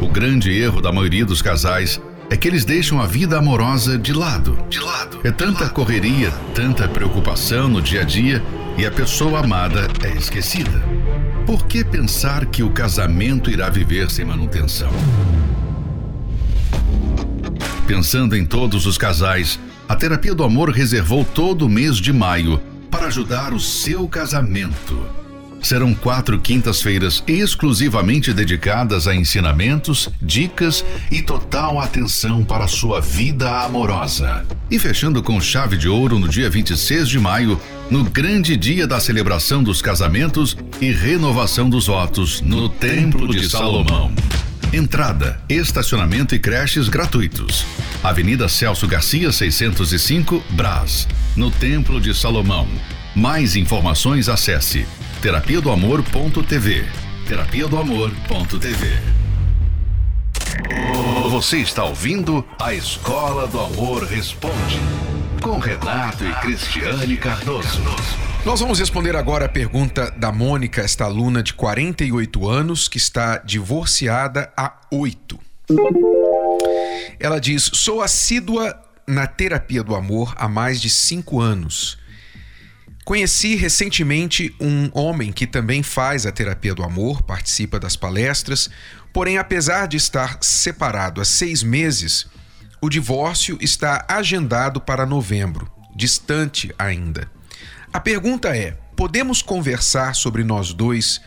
O 0.00 0.08
grande 0.08 0.50
erro 0.52 0.80
da 0.80 0.92
maioria 0.92 1.24
dos 1.24 1.40
casais 1.40 2.00
é 2.28 2.36
que 2.36 2.48
eles 2.48 2.64
deixam 2.64 3.00
a 3.00 3.06
vida 3.06 3.38
amorosa 3.38 3.98
de 3.98 4.12
lado. 4.12 4.58
De 4.68 4.80
lado. 4.80 5.20
É 5.24 5.30
tanta 5.30 5.68
correria, 5.68 6.30
tanta 6.54 6.88
preocupação 6.88 7.68
no 7.68 7.80
dia 7.80 8.02
a 8.02 8.04
dia 8.04 8.42
e 8.76 8.84
a 8.84 8.90
pessoa 8.90 9.40
amada 9.40 9.88
é 10.04 10.12
esquecida. 10.16 10.82
Por 11.46 11.66
que 11.66 11.84
pensar 11.84 12.46
que 12.46 12.62
o 12.62 12.70
casamento 12.70 13.50
irá 13.50 13.70
viver 13.70 14.10
sem 14.10 14.24
manutenção? 14.24 14.90
Pensando 17.86 18.36
em 18.36 18.44
todos 18.44 18.84
os 18.86 18.98
casais, 18.98 19.60
a 19.88 19.94
Terapia 19.94 20.34
do 20.34 20.42
Amor 20.42 20.70
reservou 20.70 21.24
todo 21.24 21.66
o 21.66 21.68
mês 21.68 21.96
de 21.96 22.12
maio 22.12 22.60
para 22.90 23.06
ajudar 23.06 23.52
o 23.52 23.60
seu 23.60 24.08
casamento 24.08 25.25
serão 25.66 25.92
quatro 25.92 26.38
quintas-feiras 26.38 27.22
exclusivamente 27.26 28.32
dedicadas 28.32 29.08
a 29.08 29.14
ensinamentos, 29.14 30.08
dicas 30.22 30.84
e 31.10 31.20
total 31.20 31.80
atenção 31.80 32.44
para 32.44 32.64
a 32.64 32.68
sua 32.68 33.00
vida 33.00 33.62
amorosa. 33.62 34.44
E 34.70 34.78
fechando 34.78 35.22
com 35.22 35.40
chave 35.40 35.76
de 35.76 35.88
ouro 35.88 36.18
no 36.18 36.28
dia 36.28 36.48
26 36.48 37.08
de 37.08 37.18
maio, 37.18 37.60
no 37.90 38.04
grande 38.04 38.56
dia 38.56 38.86
da 38.86 39.00
celebração 39.00 39.62
dos 39.62 39.82
casamentos 39.82 40.56
e 40.80 40.92
renovação 40.92 41.68
dos 41.68 41.88
votos 41.88 42.40
no 42.40 42.68
Templo 42.68 43.28
de 43.28 43.48
Salomão. 43.48 44.12
Entrada, 44.72 45.40
estacionamento 45.48 46.34
e 46.34 46.38
creches 46.38 46.88
gratuitos. 46.88 47.64
Avenida 48.04 48.48
Celso 48.48 48.86
Garcia 48.86 49.32
605, 49.32 50.42
Brás, 50.50 51.08
no 51.34 51.50
Templo 51.50 52.00
de 52.00 52.14
Salomão. 52.14 52.68
Mais 53.14 53.56
informações 53.56 54.28
acesse 54.28 54.86
terapia 55.26 55.60
do 55.60 55.72
amor.tv. 55.72 56.84
Terapia 57.26 57.66
do 57.66 57.76
amor.tv. 57.76 58.86
Você 61.30 61.56
está 61.56 61.82
ouvindo 61.82 62.46
a 62.60 62.72
Escola 62.72 63.48
do 63.48 63.58
Amor 63.58 64.04
Responde 64.04 64.78
com 65.42 65.58
Renato 65.58 66.24
e 66.24 66.32
Cristiane 66.34 67.16
Cardoso. 67.16 67.82
Nós 68.44 68.60
vamos 68.60 68.78
responder 68.78 69.16
agora 69.16 69.46
a 69.46 69.48
pergunta 69.48 70.12
da 70.12 70.30
Mônica, 70.30 70.80
esta 70.80 71.06
aluna 71.06 71.42
de 71.42 71.54
48 71.54 72.48
anos 72.48 72.86
que 72.86 72.96
está 72.96 73.38
divorciada 73.38 74.52
há 74.56 74.74
oito. 74.92 75.40
Ela 77.18 77.40
diz: 77.40 77.68
Sou 77.74 78.00
assídua 78.00 78.80
na 79.08 79.26
terapia 79.26 79.82
do 79.82 79.96
amor 79.96 80.32
há 80.36 80.48
mais 80.48 80.80
de 80.80 80.88
cinco 80.88 81.40
anos. 81.40 81.98
Conheci 83.06 83.54
recentemente 83.54 84.52
um 84.60 84.90
homem 84.92 85.30
que 85.30 85.46
também 85.46 85.80
faz 85.80 86.26
a 86.26 86.32
terapia 86.32 86.74
do 86.74 86.82
amor, 86.82 87.22
participa 87.22 87.78
das 87.78 87.94
palestras, 87.94 88.68
porém, 89.12 89.38
apesar 89.38 89.86
de 89.86 89.96
estar 89.96 90.38
separado 90.42 91.20
há 91.20 91.24
seis 91.24 91.62
meses, 91.62 92.26
o 92.82 92.88
divórcio 92.88 93.56
está 93.60 94.04
agendado 94.08 94.80
para 94.80 95.06
novembro, 95.06 95.70
distante 95.94 96.74
ainda. 96.76 97.30
A 97.92 98.00
pergunta 98.00 98.56
é: 98.56 98.72
podemos 98.96 99.40
conversar 99.40 100.16
sobre 100.16 100.42
nós 100.42 100.72
dois 100.72 101.20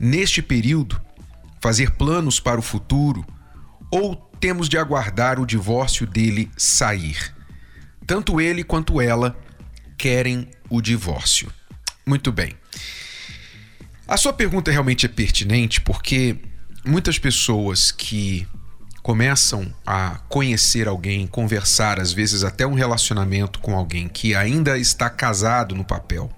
neste 0.00 0.40
período? 0.40 0.98
Fazer 1.60 1.90
planos 1.90 2.40
para 2.40 2.58
o 2.58 2.62
futuro? 2.62 3.22
Ou 3.90 4.16
temos 4.40 4.70
de 4.70 4.78
aguardar 4.78 5.38
o 5.38 5.44
divórcio 5.44 6.06
dele 6.06 6.50
sair? 6.56 7.30
Tanto 8.06 8.40
ele 8.40 8.64
quanto 8.64 9.02
ela 9.02 9.36
querem 9.96 10.48
o 10.68 10.80
divórcio. 10.80 11.50
Muito 12.06 12.30
bem. 12.30 12.54
A 14.06 14.16
sua 14.16 14.32
pergunta 14.32 14.70
realmente 14.70 15.06
é 15.06 15.08
pertinente 15.08 15.80
porque 15.80 16.36
muitas 16.84 17.18
pessoas 17.18 17.90
que 17.90 18.46
começam 19.02 19.72
a 19.86 20.20
conhecer 20.28 20.88
alguém, 20.88 21.26
conversar, 21.26 22.00
às 22.00 22.12
vezes 22.12 22.44
até 22.44 22.66
um 22.66 22.74
relacionamento 22.74 23.58
com 23.60 23.76
alguém 23.76 24.08
que 24.08 24.34
ainda 24.34 24.78
está 24.78 25.10
casado 25.10 25.74
no 25.74 25.84
papel 25.84 26.30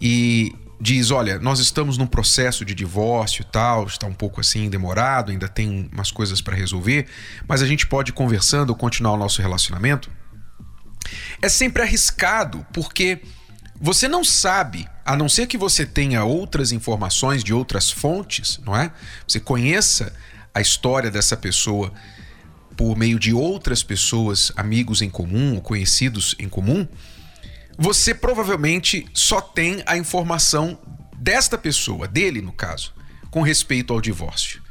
e 0.00 0.52
diz: 0.80 1.10
Olha, 1.10 1.38
nós 1.38 1.58
estamos 1.58 1.98
num 1.98 2.06
processo 2.06 2.64
de 2.64 2.74
divórcio 2.74 3.42
e 3.42 3.44
tal, 3.44 3.86
está 3.86 4.06
um 4.06 4.14
pouco 4.14 4.40
assim 4.40 4.70
demorado, 4.70 5.30
ainda 5.30 5.48
tem 5.48 5.88
umas 5.92 6.10
coisas 6.10 6.40
para 6.40 6.54
resolver, 6.54 7.06
mas 7.46 7.62
a 7.62 7.66
gente 7.66 7.86
pode 7.86 8.10
ir 8.10 8.14
conversando 8.14 8.74
continuar 8.74 9.12
o 9.12 9.16
nosso 9.16 9.42
relacionamento. 9.42 10.10
É 11.40 11.48
sempre 11.48 11.82
arriscado 11.82 12.66
porque 12.72 13.20
você 13.80 14.08
não 14.08 14.24
sabe, 14.24 14.88
a 15.04 15.16
não 15.16 15.28
ser 15.28 15.46
que 15.46 15.56
você 15.56 15.86
tenha 15.86 16.24
outras 16.24 16.72
informações 16.72 17.44
de 17.44 17.54
outras 17.54 17.90
fontes, 17.90 18.58
não 18.64 18.76
é? 18.76 18.90
Você 19.26 19.38
conheça 19.38 20.12
a 20.52 20.60
história 20.60 21.10
dessa 21.10 21.36
pessoa 21.36 21.92
por 22.76 22.96
meio 22.96 23.18
de 23.18 23.32
outras 23.32 23.82
pessoas, 23.82 24.52
amigos 24.56 25.02
em 25.02 25.10
comum 25.10 25.56
ou 25.56 25.60
conhecidos 25.60 26.36
em 26.38 26.48
comum, 26.48 26.86
você 27.76 28.14
provavelmente 28.14 29.06
só 29.12 29.40
tem 29.40 29.82
a 29.84 29.96
informação 29.96 30.78
desta 31.16 31.58
pessoa, 31.58 32.06
dele 32.06 32.40
no 32.40 32.52
caso, 32.52 32.94
com 33.30 33.42
respeito 33.42 33.92
ao 33.92 34.00
divórcio. 34.00 34.62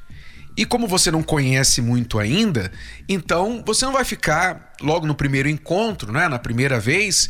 E 0.57 0.65
como 0.65 0.87
você 0.87 1.11
não 1.11 1.21
conhece 1.21 1.81
muito 1.83 2.17
ainda, 2.17 2.71
então 3.07 3.63
você 3.63 3.85
não 3.85 3.93
vai 3.93 4.03
ficar 4.03 4.73
logo 4.81 5.05
no 5.05 5.13
primeiro 5.13 5.47
encontro, 5.47 6.11
né, 6.11 6.27
na 6.27 6.39
primeira 6.39 6.79
vez, 6.79 7.29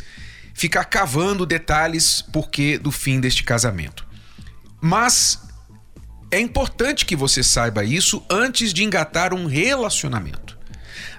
ficar 0.54 0.86
cavando 0.86 1.44
detalhes 1.44 2.22
porque 2.32 2.78
do 2.78 2.90
fim 2.90 3.20
deste 3.20 3.44
casamento. 3.44 4.06
Mas 4.80 5.42
é 6.30 6.40
importante 6.40 7.04
que 7.04 7.14
você 7.14 7.42
saiba 7.42 7.84
isso 7.84 8.24
antes 8.30 8.72
de 8.72 8.82
engatar 8.82 9.34
um 9.34 9.46
relacionamento. 9.46 10.56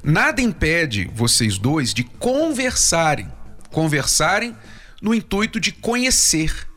Nada 0.03 0.41
impede 0.41 1.09
vocês 1.13 1.59
dois 1.59 1.93
de 1.93 2.03
conversarem, 2.03 3.31
conversarem 3.69 4.55
no 4.99 5.13
intuito 5.13 5.59
de 5.59 5.71
conhecer, 5.71 6.67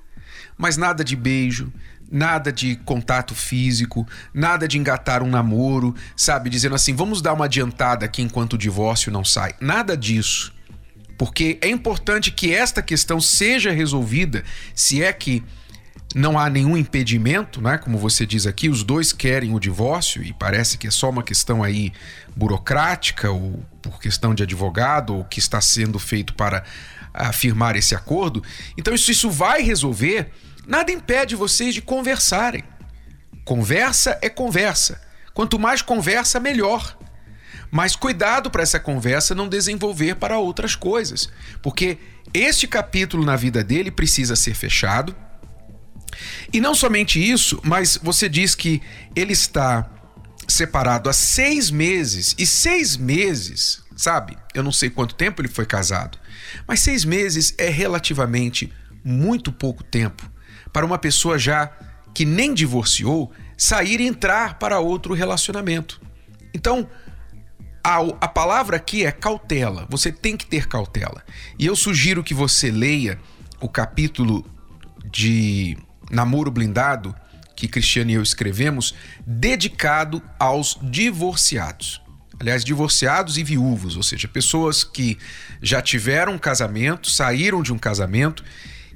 mas 0.58 0.76
nada 0.76 1.02
de 1.02 1.16
beijo, 1.16 1.72
nada 2.12 2.52
de 2.52 2.76
contato 2.76 3.34
físico, 3.34 4.06
nada 4.34 4.68
de 4.68 4.78
engatar 4.78 5.22
um 5.22 5.30
namoro, 5.30 5.94
sabe, 6.14 6.50
dizendo 6.50 6.74
assim, 6.74 6.94
vamos 6.94 7.22
dar 7.22 7.32
uma 7.32 7.46
adiantada 7.46 8.04
aqui 8.04 8.20
enquanto 8.20 8.52
o 8.52 8.58
divórcio 8.58 9.10
não 9.10 9.24
sai. 9.24 9.54
Nada 9.58 9.96
disso. 9.96 10.52
Porque 11.16 11.58
é 11.62 11.68
importante 11.68 12.30
que 12.30 12.52
esta 12.52 12.82
questão 12.82 13.20
seja 13.20 13.70
resolvida, 13.70 14.44
se 14.74 15.02
é 15.02 15.12
que 15.12 15.42
não 16.14 16.38
há 16.38 16.50
nenhum 16.50 16.76
impedimento, 16.76 17.62
né? 17.62 17.78
Como 17.78 17.96
você 17.96 18.26
diz 18.26 18.46
aqui, 18.46 18.68
os 18.68 18.82
dois 18.82 19.12
querem 19.12 19.54
o 19.54 19.60
divórcio 19.60 20.22
e 20.22 20.32
parece 20.34 20.76
que 20.76 20.86
é 20.86 20.90
só 20.90 21.08
uma 21.08 21.22
questão 21.22 21.62
aí 21.62 21.92
burocrática 22.36 23.30
ou 23.30 23.64
por 23.80 23.98
questão 23.98 24.34
de 24.34 24.42
advogado 24.42 25.14
ou 25.14 25.24
que 25.24 25.38
está 25.38 25.60
sendo 25.60 25.98
feito 25.98 26.34
para 26.34 26.64
afirmar 27.14 27.76
esse 27.76 27.94
acordo. 27.94 28.42
Então 28.76 28.94
isso 28.94 29.10
isso 29.10 29.30
vai 29.30 29.62
resolver. 29.62 30.30
Nada 30.66 30.92
impede 30.92 31.34
vocês 31.34 31.74
de 31.74 31.82
conversarem. 31.82 32.64
Conversa 33.44 34.18
é 34.22 34.28
conversa. 34.28 35.00
Quanto 35.34 35.58
mais 35.58 35.82
conversa, 35.82 36.38
melhor. 36.38 36.96
Mas 37.70 37.96
cuidado 37.96 38.50
para 38.50 38.62
essa 38.62 38.78
conversa 38.78 39.34
não 39.34 39.48
desenvolver 39.48 40.16
para 40.16 40.38
outras 40.38 40.76
coisas, 40.76 41.28
porque 41.62 41.98
este 42.34 42.66
capítulo 42.66 43.24
na 43.24 43.34
vida 43.34 43.64
dele 43.64 43.90
precisa 43.90 44.36
ser 44.36 44.54
fechado 44.54 45.16
e 46.52 46.60
não 46.60 46.74
somente 46.74 47.18
isso, 47.18 47.58
mas 47.64 47.98
você 48.02 48.28
diz 48.28 48.54
que 48.54 48.82
ele 49.16 49.32
está 49.32 49.90
separado 50.46 51.08
há 51.08 51.12
seis 51.12 51.70
meses 51.70 52.34
e 52.38 52.46
seis 52.46 52.96
meses, 52.96 53.82
sabe? 53.96 54.36
Eu 54.54 54.62
não 54.62 54.72
sei 54.72 54.90
quanto 54.90 55.14
tempo 55.14 55.40
ele 55.40 55.48
foi 55.48 55.64
casado, 55.64 56.18
mas 56.66 56.80
seis 56.80 57.04
meses 57.04 57.54
é 57.56 57.70
relativamente 57.70 58.70
muito 59.02 59.50
pouco 59.50 59.82
tempo 59.82 60.31
para 60.72 60.86
uma 60.86 60.98
pessoa 60.98 61.38
já 61.38 61.70
que 62.14 62.24
nem 62.24 62.54
divorciou 62.54 63.32
sair 63.56 64.00
e 64.00 64.06
entrar 64.06 64.58
para 64.58 64.80
outro 64.80 65.14
relacionamento. 65.14 66.00
Então, 66.54 66.88
a, 67.82 67.98
a 68.20 68.28
palavra 68.28 68.76
aqui 68.76 69.04
é 69.04 69.12
cautela. 69.12 69.86
Você 69.90 70.12
tem 70.12 70.36
que 70.36 70.46
ter 70.46 70.68
cautela. 70.68 71.22
E 71.58 71.66
eu 71.66 71.74
sugiro 71.74 72.22
que 72.22 72.34
você 72.34 72.70
leia 72.70 73.18
o 73.60 73.68
capítulo 73.68 74.44
de 75.10 75.76
Namoro 76.10 76.50
Blindado, 76.50 77.14
que 77.56 77.68
Cristiano 77.68 78.10
e 78.10 78.14
eu 78.14 78.22
escrevemos, 78.22 78.94
dedicado 79.26 80.22
aos 80.38 80.78
divorciados. 80.82 82.00
Aliás, 82.40 82.64
divorciados 82.64 83.38
e 83.38 83.44
viúvos, 83.44 83.96
ou 83.96 84.02
seja, 84.02 84.26
pessoas 84.26 84.82
que 84.82 85.16
já 85.60 85.80
tiveram 85.80 86.32
um 86.32 86.38
casamento, 86.38 87.08
saíram 87.08 87.62
de 87.62 87.72
um 87.72 87.78
casamento 87.78 88.42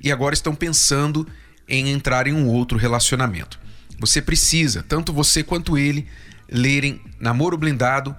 e 0.02 0.10
agora 0.10 0.34
estão 0.34 0.54
pensando 0.54 1.26
em 1.68 1.90
entrar 1.90 2.26
em 2.26 2.32
um 2.32 2.48
outro 2.48 2.78
relacionamento. 2.78 3.58
Você 3.98 4.20
precisa, 4.20 4.82
tanto 4.82 5.12
você 5.12 5.42
quanto 5.42 5.78
ele, 5.78 6.06
lerem 6.48 7.00
Namoro 7.18 7.56
Blindado 7.56 8.14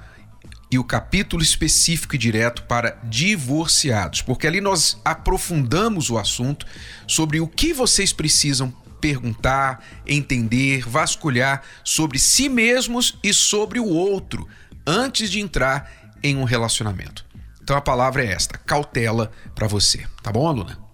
e 0.69 0.77
o 0.77 0.83
capítulo 0.83 1.41
específico 1.41 2.15
e 2.15 2.17
direto 2.17 2.63
para 2.63 2.97
divorciados, 3.03 4.21
porque 4.21 4.47
ali 4.47 4.59
nós 4.59 4.99
aprofundamos 5.05 6.09
o 6.09 6.17
assunto 6.17 6.65
sobre 7.07 7.39
o 7.39 7.47
que 7.47 7.73
vocês 7.73 8.11
precisam 8.11 8.73
perguntar, 8.99 9.83
entender, 10.05 10.87
vasculhar 10.87 11.61
sobre 11.83 12.19
si 12.19 12.49
mesmos 12.49 13.17
e 13.23 13.33
sobre 13.33 13.79
o 13.79 13.85
outro 13.85 14.47
antes 14.85 15.29
de 15.29 15.39
entrar 15.39 15.89
em 16.21 16.35
um 16.35 16.43
relacionamento. 16.43 17.25
Então 17.61 17.77
a 17.77 17.81
palavra 17.81 18.23
é 18.23 18.31
esta: 18.31 18.57
cautela 18.57 19.31
para 19.55 19.67
você, 19.67 20.05
tá 20.21 20.31
bom, 20.31 20.47
aluna? 20.47 20.86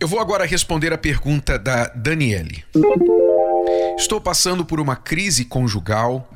Eu 0.00 0.06
vou 0.06 0.20
agora 0.20 0.46
responder 0.46 0.92
a 0.92 0.98
pergunta 0.98 1.58
da 1.58 1.88
Daniele. 1.88 2.64
Estou 3.96 4.20
passando 4.20 4.64
por 4.64 4.80
uma 4.80 4.96
crise 4.96 5.44
conjugal. 5.44 6.32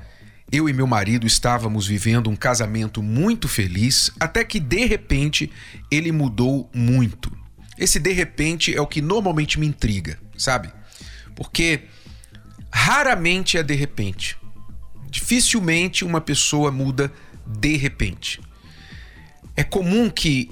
Eu 0.51 0.69
e 0.69 0.73
meu 0.73 0.87
marido 0.87 1.27
estávamos 1.27 1.87
vivendo 1.87 2.29
um 2.29 2.37
casamento 2.37 3.03
muito 3.03 3.49
feliz, 3.49 4.11
até 4.21 4.45
que 4.45 4.61
de 4.61 4.85
repente 4.85 5.51
ele 5.91 6.13
mudou 6.13 6.69
muito. 6.75 7.31
Esse 7.79 7.99
de 7.99 8.13
repente 8.13 8.75
é 8.75 8.81
o 8.81 8.87
que 8.87 9.01
normalmente 9.01 9.59
me 9.59 9.67
intriga 9.67 10.19
sabe? 10.43 10.73
Porque 11.35 11.83
raramente 12.71 13.57
é 13.57 13.63
de 13.63 13.75
repente. 13.75 14.37
Dificilmente 15.09 16.05
uma 16.05 16.21
pessoa 16.21 16.71
muda 16.71 17.13
de 17.47 17.77
repente. 17.77 18.41
É 19.57 19.63
comum 19.63 20.09
que 20.11 20.49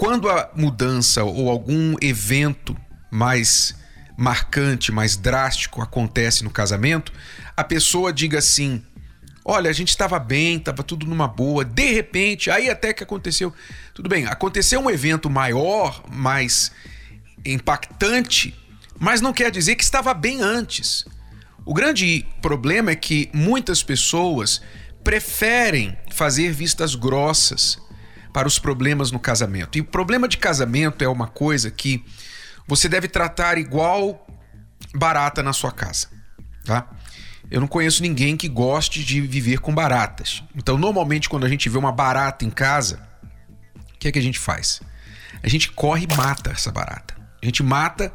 quando 0.00 0.30
a 0.30 0.50
mudança 0.56 1.22
ou 1.24 1.50
algum 1.50 1.94
evento 2.00 2.74
mais 3.10 3.74
marcante, 4.16 4.90
mais 4.90 5.14
drástico 5.14 5.82
acontece 5.82 6.42
no 6.42 6.48
casamento, 6.48 7.12
a 7.54 7.62
pessoa 7.62 8.10
diga 8.10 8.38
assim: 8.38 8.82
Olha, 9.44 9.68
a 9.68 9.74
gente 9.74 9.90
estava 9.90 10.18
bem, 10.18 10.56
estava 10.56 10.82
tudo 10.82 11.04
numa 11.04 11.28
boa, 11.28 11.66
de 11.66 11.92
repente, 11.92 12.50
aí 12.50 12.70
até 12.70 12.94
que 12.94 13.02
aconteceu. 13.02 13.52
Tudo 13.92 14.08
bem, 14.08 14.24
aconteceu 14.24 14.80
um 14.80 14.88
evento 14.88 15.28
maior, 15.28 16.02
mais 16.10 16.72
impactante, 17.44 18.58
mas 18.98 19.20
não 19.20 19.34
quer 19.34 19.50
dizer 19.50 19.76
que 19.76 19.84
estava 19.84 20.14
bem 20.14 20.40
antes. 20.40 21.04
O 21.62 21.74
grande 21.74 22.24
problema 22.40 22.90
é 22.90 22.96
que 22.96 23.28
muitas 23.34 23.82
pessoas 23.82 24.62
preferem 25.04 25.94
fazer 26.10 26.52
vistas 26.52 26.94
grossas 26.94 27.78
para 28.32 28.48
os 28.48 28.58
problemas 28.58 29.10
no 29.10 29.18
casamento. 29.18 29.76
E 29.78 29.80
o 29.80 29.84
problema 29.84 30.28
de 30.28 30.36
casamento 30.36 31.02
é 31.02 31.08
uma 31.08 31.26
coisa 31.26 31.70
que 31.70 32.04
você 32.66 32.88
deve 32.88 33.08
tratar 33.08 33.58
igual 33.58 34.26
barata 34.94 35.42
na 35.42 35.52
sua 35.52 35.72
casa, 35.72 36.08
tá? 36.64 36.88
Eu 37.50 37.60
não 37.60 37.66
conheço 37.66 38.02
ninguém 38.02 38.36
que 38.36 38.48
goste 38.48 39.02
de 39.04 39.20
viver 39.20 39.58
com 39.58 39.74
baratas. 39.74 40.44
Então, 40.54 40.78
normalmente, 40.78 41.28
quando 41.28 41.44
a 41.44 41.48
gente 41.48 41.68
vê 41.68 41.76
uma 41.76 41.90
barata 41.90 42.44
em 42.44 42.50
casa, 42.50 43.00
o 43.94 43.98
que 43.98 44.06
é 44.06 44.12
que 44.12 44.18
a 44.18 44.22
gente 44.22 44.38
faz? 44.38 44.80
A 45.42 45.48
gente 45.48 45.72
corre 45.72 46.06
e 46.08 46.16
mata 46.16 46.52
essa 46.52 46.70
barata. 46.70 47.16
A 47.42 47.44
gente 47.44 47.62
mata 47.62 48.12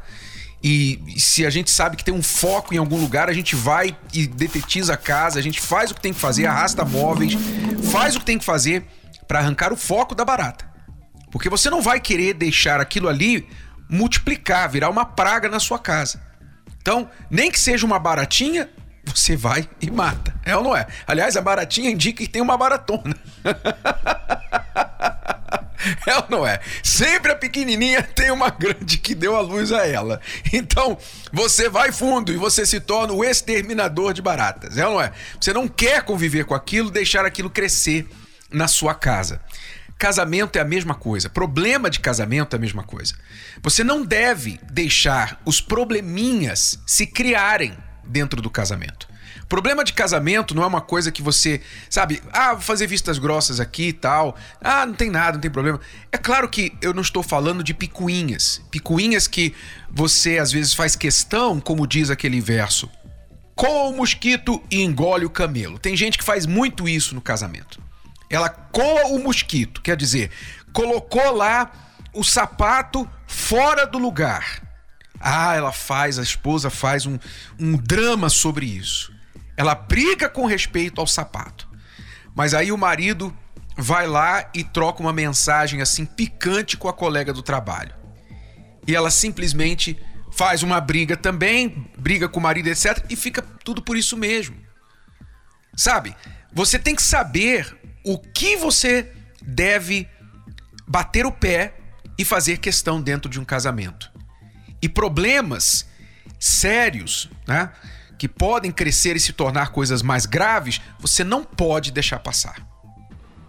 e 0.62 1.14
se 1.18 1.44
a 1.44 1.50
gente 1.50 1.70
sabe 1.70 1.96
que 1.96 2.04
tem 2.04 2.14
um 2.14 2.22
foco 2.22 2.74
em 2.74 2.78
algum 2.78 2.98
lugar, 2.98 3.28
a 3.28 3.32
gente 3.32 3.54
vai 3.54 3.96
e 4.12 4.26
detetiza 4.26 4.94
a 4.94 4.96
casa, 4.96 5.38
a 5.38 5.42
gente 5.42 5.60
faz 5.60 5.90
o 5.90 5.94
que 5.94 6.00
tem 6.00 6.14
que 6.14 6.18
fazer, 6.18 6.46
arrasta 6.46 6.84
móveis, 6.84 7.34
faz 7.92 8.16
o 8.16 8.20
que 8.20 8.24
tem 8.24 8.38
que 8.38 8.44
fazer 8.44 8.84
para 9.26 9.38
arrancar 9.38 9.72
o 9.72 9.76
foco 9.76 10.14
da 10.14 10.24
barata. 10.24 10.68
Porque 11.30 11.48
você 11.48 11.68
não 11.68 11.82
vai 11.82 12.00
querer 12.00 12.34
deixar 12.34 12.80
aquilo 12.80 13.08
ali 13.08 13.48
multiplicar, 13.88 14.68
virar 14.68 14.90
uma 14.90 15.04
praga 15.04 15.48
na 15.48 15.60
sua 15.60 15.78
casa. 15.78 16.20
Então, 16.80 17.10
nem 17.30 17.50
que 17.50 17.58
seja 17.58 17.84
uma 17.84 17.98
baratinha, 17.98 18.70
você 19.04 19.36
vai 19.36 19.68
e 19.80 19.90
mata. 19.90 20.34
É 20.44 20.56
ou 20.56 20.62
não 20.62 20.76
é? 20.76 20.86
Aliás, 21.06 21.36
a 21.36 21.40
baratinha 21.40 21.90
indica 21.90 22.22
que 22.22 22.30
tem 22.30 22.42
uma 22.42 22.56
baratona. 22.56 23.16
É 26.04 26.16
ou 26.16 26.24
não 26.28 26.46
é? 26.46 26.58
Sempre 26.82 27.30
a 27.30 27.36
pequenininha 27.36 28.02
tem 28.02 28.30
uma 28.30 28.50
grande 28.50 28.98
que 28.98 29.14
deu 29.14 29.36
a 29.36 29.40
luz 29.40 29.70
a 29.70 29.86
ela. 29.86 30.20
Então, 30.52 30.98
você 31.32 31.68
vai 31.68 31.92
fundo 31.92 32.32
e 32.32 32.36
você 32.36 32.66
se 32.66 32.80
torna 32.80 33.12
o 33.12 33.24
exterminador 33.24 34.12
de 34.12 34.20
baratas. 34.20 34.78
É 34.78 34.86
ou 34.86 34.94
não 34.94 35.00
é? 35.00 35.12
Você 35.40 35.52
não 35.52 35.68
quer 35.68 36.02
conviver 36.02 36.44
com 36.44 36.54
aquilo, 36.54 36.90
deixar 36.90 37.24
aquilo 37.24 37.50
crescer 37.50 38.08
na 38.50 38.68
sua 38.68 38.94
casa. 38.94 39.40
Casamento 39.98 40.56
é 40.56 40.60
a 40.60 40.64
mesma 40.64 40.94
coisa. 40.94 41.30
Problema 41.30 41.88
de 41.88 42.00
casamento 42.00 42.54
é 42.54 42.58
a 42.58 42.60
mesma 42.60 42.82
coisa. 42.82 43.14
Você 43.62 43.82
não 43.82 44.04
deve 44.04 44.60
deixar 44.70 45.40
os 45.44 45.60
probleminhas 45.60 46.78
se 46.86 47.06
criarem 47.06 47.76
dentro 48.04 48.42
do 48.42 48.50
casamento. 48.50 49.08
Problema 49.48 49.84
de 49.84 49.92
casamento 49.92 50.54
não 50.54 50.64
é 50.64 50.66
uma 50.66 50.80
coisa 50.80 51.12
que 51.12 51.22
você, 51.22 51.60
sabe, 51.88 52.20
ah, 52.32 52.54
vou 52.54 52.62
fazer 52.62 52.86
vistas 52.88 53.18
grossas 53.18 53.60
aqui 53.60 53.88
e 53.88 53.92
tal. 53.92 54.36
Ah, 54.60 54.84
não 54.84 54.94
tem 54.94 55.08
nada, 55.08 55.34
não 55.34 55.40
tem 55.40 55.50
problema. 55.50 55.80
É 56.10 56.18
claro 56.18 56.48
que 56.48 56.72
eu 56.82 56.92
não 56.92 57.02
estou 57.02 57.22
falando 57.22 57.62
de 57.62 57.72
picuinhas. 57.72 58.60
Picuinhas 58.70 59.28
que 59.28 59.54
você 59.88 60.38
às 60.38 60.50
vezes 60.50 60.74
faz 60.74 60.96
questão, 60.96 61.60
como 61.60 61.86
diz 61.86 62.10
aquele 62.10 62.40
verso. 62.40 62.90
Coa 63.54 63.90
o 63.90 63.96
mosquito 63.96 64.62
e 64.70 64.82
engole 64.82 65.24
o 65.24 65.30
camelo. 65.30 65.78
Tem 65.78 65.96
gente 65.96 66.18
que 66.18 66.24
faz 66.24 66.44
muito 66.44 66.88
isso 66.88 67.14
no 67.14 67.20
casamento. 67.20 67.80
Ela 68.28 68.48
coa 68.48 69.06
o 69.08 69.18
mosquito, 69.18 69.80
quer 69.80 69.96
dizer, 69.96 70.30
colocou 70.72 71.32
lá 71.32 71.70
o 72.12 72.24
sapato 72.24 73.08
fora 73.26 73.86
do 73.86 73.98
lugar. 73.98 74.62
Ah, 75.20 75.54
ela 75.54 75.72
faz, 75.72 76.18
a 76.18 76.22
esposa 76.22 76.70
faz 76.70 77.06
um, 77.06 77.18
um 77.58 77.76
drama 77.76 78.28
sobre 78.28 78.66
isso. 78.66 79.12
Ela 79.56 79.74
briga 79.74 80.28
com 80.28 80.44
respeito 80.46 81.00
ao 81.00 81.06
sapato. 81.06 81.68
Mas 82.34 82.52
aí 82.52 82.70
o 82.70 82.76
marido 82.76 83.34
vai 83.76 84.06
lá 84.06 84.50
e 84.54 84.62
troca 84.64 85.00
uma 85.00 85.12
mensagem 85.12 85.80
assim 85.80 86.04
picante 86.04 86.76
com 86.76 86.88
a 86.88 86.92
colega 86.92 87.32
do 87.32 87.42
trabalho. 87.42 87.94
E 88.86 88.94
ela 88.94 89.10
simplesmente 89.10 89.98
faz 90.32 90.62
uma 90.62 90.80
briga 90.80 91.16
também, 91.16 91.90
briga 91.98 92.28
com 92.28 92.38
o 92.38 92.42
marido, 92.42 92.68
etc. 92.68 93.04
E 93.08 93.16
fica 93.16 93.42
tudo 93.42 93.82
por 93.82 93.96
isso 93.96 94.16
mesmo. 94.16 94.56
Sabe? 95.74 96.14
Você 96.52 96.78
tem 96.78 96.94
que 96.94 97.02
saber 97.02 97.76
o 98.06 98.16
que 98.16 98.56
você 98.56 99.10
deve 99.42 100.08
bater 100.86 101.26
o 101.26 101.32
pé 101.32 101.74
e 102.16 102.24
fazer 102.24 102.58
questão 102.58 103.02
dentro 103.02 103.28
de 103.28 103.40
um 103.40 103.44
casamento. 103.44 104.12
E 104.80 104.88
problemas 104.88 105.88
sérios, 106.38 107.28
né? 107.48 107.72
que 108.16 108.28
podem 108.28 108.70
crescer 108.70 109.16
e 109.16 109.20
se 109.20 109.32
tornar 109.32 109.72
coisas 109.72 110.02
mais 110.02 110.24
graves, 110.24 110.80
você 111.00 111.24
não 111.24 111.42
pode 111.42 111.90
deixar 111.90 112.20
passar. 112.20 112.64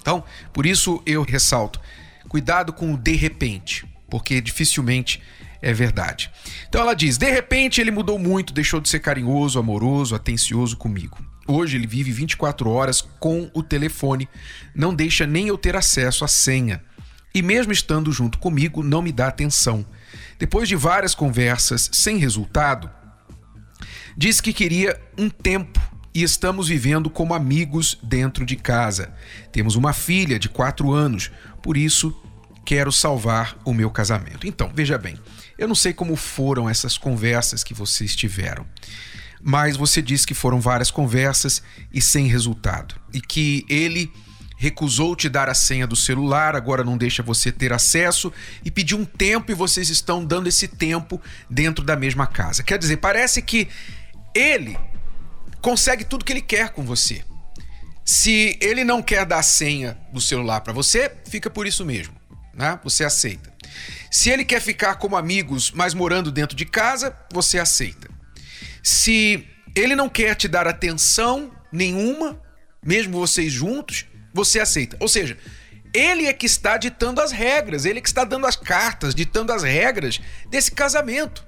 Então, 0.02 0.24
por 0.52 0.66
isso 0.66 1.04
eu 1.06 1.22
ressalto: 1.22 1.80
cuidado 2.28 2.74
com 2.74 2.92
o 2.92 2.98
de 2.98 3.16
repente, 3.16 3.86
porque 4.10 4.42
dificilmente 4.42 5.22
é 5.62 5.72
verdade. 5.72 6.32
Então 6.68 6.82
ela 6.82 6.96
diz: 6.96 7.18
de 7.20 7.30
repente 7.30 7.80
ele 7.80 7.92
mudou 7.92 8.18
muito, 8.18 8.54
deixou 8.54 8.82
de 8.82 8.90
ser 8.90 9.02
carinhoso, 9.02 9.60
amoroso, 9.60 10.16
atencioso 10.16 10.76
comigo. 10.76 11.18
Hoje 11.48 11.78
ele 11.78 11.88
vive 11.88 12.12
24 12.12 12.70
horas 12.70 13.02
com 13.02 13.50
o 13.54 13.64
telefone, 13.64 14.28
não 14.76 14.94
deixa 14.94 15.26
nem 15.26 15.48
eu 15.48 15.58
ter 15.58 15.76
acesso 15.76 16.26
à 16.26 16.28
senha. 16.28 16.84
E 17.34 17.42
mesmo 17.42 17.72
estando 17.72 18.12
junto 18.12 18.38
comigo, 18.38 18.84
não 18.84 19.02
me 19.02 19.12
dá 19.12 19.28
atenção. 19.28 19.86
Depois 20.38 20.68
de 20.68 20.76
várias 20.76 21.16
conversas 21.16 21.90
sem 21.94 22.18
resultado, 22.18 22.90
Diz 24.20 24.42
que 24.42 24.52
queria 24.52 25.00
um 25.16 25.30
tempo 25.30 25.80
e 26.12 26.24
estamos 26.24 26.70
vivendo 26.70 27.08
como 27.08 27.36
amigos 27.36 28.00
dentro 28.02 28.48
de 28.48 28.56
casa. 28.56 29.14
Temos 29.52 29.76
uma 29.76 29.94
filha 29.94 30.40
de 30.40 30.50
quatro 30.50 30.92
anos, 30.92 31.30
por 31.62 31.78
isso 31.78 32.20
quero 32.66 32.92
salvar 32.92 33.56
o 33.64 33.76
meu 33.76 33.92
casamento. 33.92 34.48
Então, 34.48 34.72
veja 34.74 34.98
bem, 34.98 35.20
eu 35.56 35.68
não 35.68 35.76
sei 35.76 35.94
como 35.94 36.16
foram 36.16 36.68
essas 36.68 36.98
conversas 36.98 37.64
que 37.64 37.76
vocês 37.76 38.16
tiveram, 38.16 38.66
mas 39.42 39.78
você 39.78 40.02
disse 40.02 40.26
que 40.26 40.34
foram 40.34 40.60
várias 40.60 40.92
conversas 40.92 41.62
e 41.94 42.02
sem 42.02 42.28
resultado, 42.28 42.96
e 43.14 43.22
que 43.22 43.66
ele 43.70 44.12
recusou 44.58 45.16
te 45.16 45.30
dar 45.30 45.48
a 45.48 45.54
senha 45.54 45.86
do 45.86 45.96
celular, 45.96 46.56
agora 46.56 46.84
não 46.84 46.98
deixa 46.98 47.22
você 47.22 47.52
ter 47.52 47.72
acesso 47.72 48.34
e 48.66 48.72
pediu 48.72 48.98
um 48.98 49.06
tempo 49.06 49.52
e 49.52 49.56
vocês 49.56 49.90
estão 49.90 50.26
dando 50.26 50.48
esse 50.48 50.68
tempo 50.68 51.22
dentro 51.48 51.86
da 51.86 51.96
mesma 51.96 52.26
casa. 52.26 52.64
Quer 52.64 52.80
dizer, 52.80 52.98
parece 52.98 53.42
que 53.42 53.68
ele 54.34 54.78
consegue 55.62 56.04
tudo 56.04 56.26
que 56.26 56.34
ele 56.34 56.42
quer 56.42 56.70
com 56.70 56.84
você. 56.84 57.24
Se 58.04 58.58
ele 58.60 58.84
não 58.84 59.02
quer 59.04 59.26
dar 59.26 59.40
a 59.40 59.44
senha 59.44 59.98
do 60.12 60.20
celular 60.20 60.62
para 60.62 60.74
você, 60.74 61.12
fica 61.30 61.50
por 61.50 61.68
isso 61.68 61.86
mesmo, 61.86 62.16
né? 62.54 62.80
Você 62.84 63.04
aceita. 63.04 63.54
Se 64.10 64.30
ele 64.30 64.46
quer 64.46 64.62
ficar 64.62 64.96
como 64.96 65.18
amigos, 65.18 65.72
mas 65.72 65.94
morando 65.94 66.32
dentro 66.32 66.56
de 66.56 66.66
casa, 66.66 67.16
você 67.32 67.60
aceita. 67.60 68.07
Se 68.88 69.46
ele 69.76 69.98
não 69.98 70.08
quer 70.08 70.34
te 70.34 70.48
dar 70.48 70.66
atenção 70.66 71.52
nenhuma, 71.74 72.42
mesmo 72.82 73.20
vocês 73.20 73.52
juntos, 73.52 74.06
você 74.34 74.62
aceita. 74.62 74.96
Ou 75.02 75.10
seja, 75.10 75.38
ele 75.94 76.26
é 76.26 76.32
que 76.32 76.46
está 76.46 76.78
ditando 76.78 77.20
as 77.20 77.34
regras, 77.34 77.84
ele 77.84 78.00
é 78.00 78.02
que 78.02 78.08
está 78.08 78.24
dando 78.24 78.48
as 78.48 78.56
cartas, 78.56 79.14
ditando 79.14 79.52
as 79.52 79.62
regras 79.62 80.22
desse 80.50 80.72
casamento. 80.72 81.46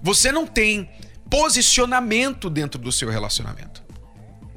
Você 0.00 0.30
não 0.30 0.46
tem 0.46 0.88
posicionamento 1.28 2.48
dentro 2.48 2.80
do 2.80 2.92
seu 2.92 3.10
relacionamento. 3.10 3.82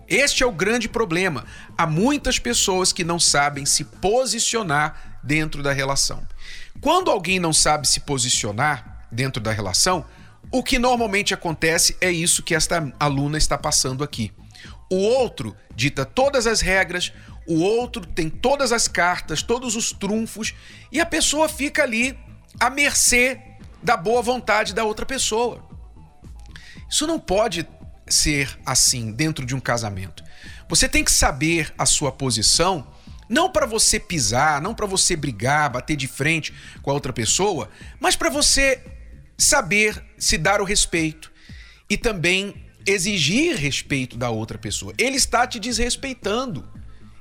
Este 0.08 0.44
é 0.44 0.46
o 0.46 0.52
grande 0.52 0.88
problema. 0.88 1.44
Há 1.76 1.88
muitas 1.88 2.38
pessoas 2.38 2.94
que 2.94 3.04
não 3.04 3.18
sabem 3.18 3.66
se 3.66 3.84
posicionar 3.84 5.20
dentro 5.24 5.64
da 5.64 5.74
relação. 5.74 6.22
Quando 6.80 7.10
alguém 7.10 7.40
não 7.40 7.52
sabe 7.52 7.88
se 7.88 8.02
posicionar 8.02 9.08
dentro 9.12 9.42
da 9.42 9.52
relação, 9.52 10.06
o 10.52 10.62
que 10.62 10.78
normalmente 10.78 11.34
acontece 11.34 11.96
é 12.02 12.12
isso 12.12 12.44
que 12.44 12.54
esta 12.54 12.94
aluna 13.00 13.38
está 13.38 13.58
passando 13.58 14.04
aqui. 14.04 14.32
O 14.90 14.98
outro 14.98 15.56
dita 15.74 16.06
todas 16.06 16.46
as 16.46 16.60
regras, 16.60 17.14
o 17.48 17.62
outro 17.62 18.06
tem 18.06 18.30
todas 18.30 18.74
as 18.74 18.88
cartas, 18.88 19.42
todos 19.42 19.76
os 19.76 19.92
trunfos, 19.94 20.54
e 20.92 21.00
a 21.00 21.06
pessoa 21.06 21.48
fica 21.48 21.84
ali 21.84 22.18
à 22.60 22.70
mercê 22.70 23.40
da 23.82 23.96
boa 23.96 24.22
vontade 24.22 24.74
da 24.74 24.84
outra 24.84 25.06
pessoa. 25.06 25.66
Isso 26.90 27.08
não 27.08 27.18
pode 27.18 27.66
ser 28.06 28.60
assim 28.66 29.14
dentro 29.14 29.46
de 29.46 29.56
um 29.56 29.60
casamento. 29.60 30.24
Você 30.68 30.90
tem 30.90 31.04
que 31.04 31.12
saber 31.12 31.74
a 31.78 31.86
sua 31.86 32.12
posição, 32.12 32.86
não 33.30 33.50
para 33.50 33.66
você 33.66 33.98
pisar, 33.98 34.62
não 34.62 34.76
para 34.76 34.86
você 34.86 35.16
brigar, 35.16 35.70
bater 35.70 35.96
de 35.96 36.08
frente 36.08 36.54
com 36.82 36.92
a 36.92 36.94
outra 36.94 37.14
pessoa, 37.14 37.70
mas 38.00 38.18
para 38.18 38.30
você 38.30 38.84
saber 39.42 40.04
se 40.18 40.38
dar 40.38 40.62
o 40.62 40.64
respeito 40.64 41.32
e 41.90 41.98
também 41.98 42.54
exigir 42.86 43.56
respeito 43.56 44.18
da 44.18 44.30
outra 44.30 44.58
pessoa. 44.58 44.94
Ele 44.98 45.18
está 45.18 45.48
te 45.48 45.60
desrespeitando. 45.60 46.68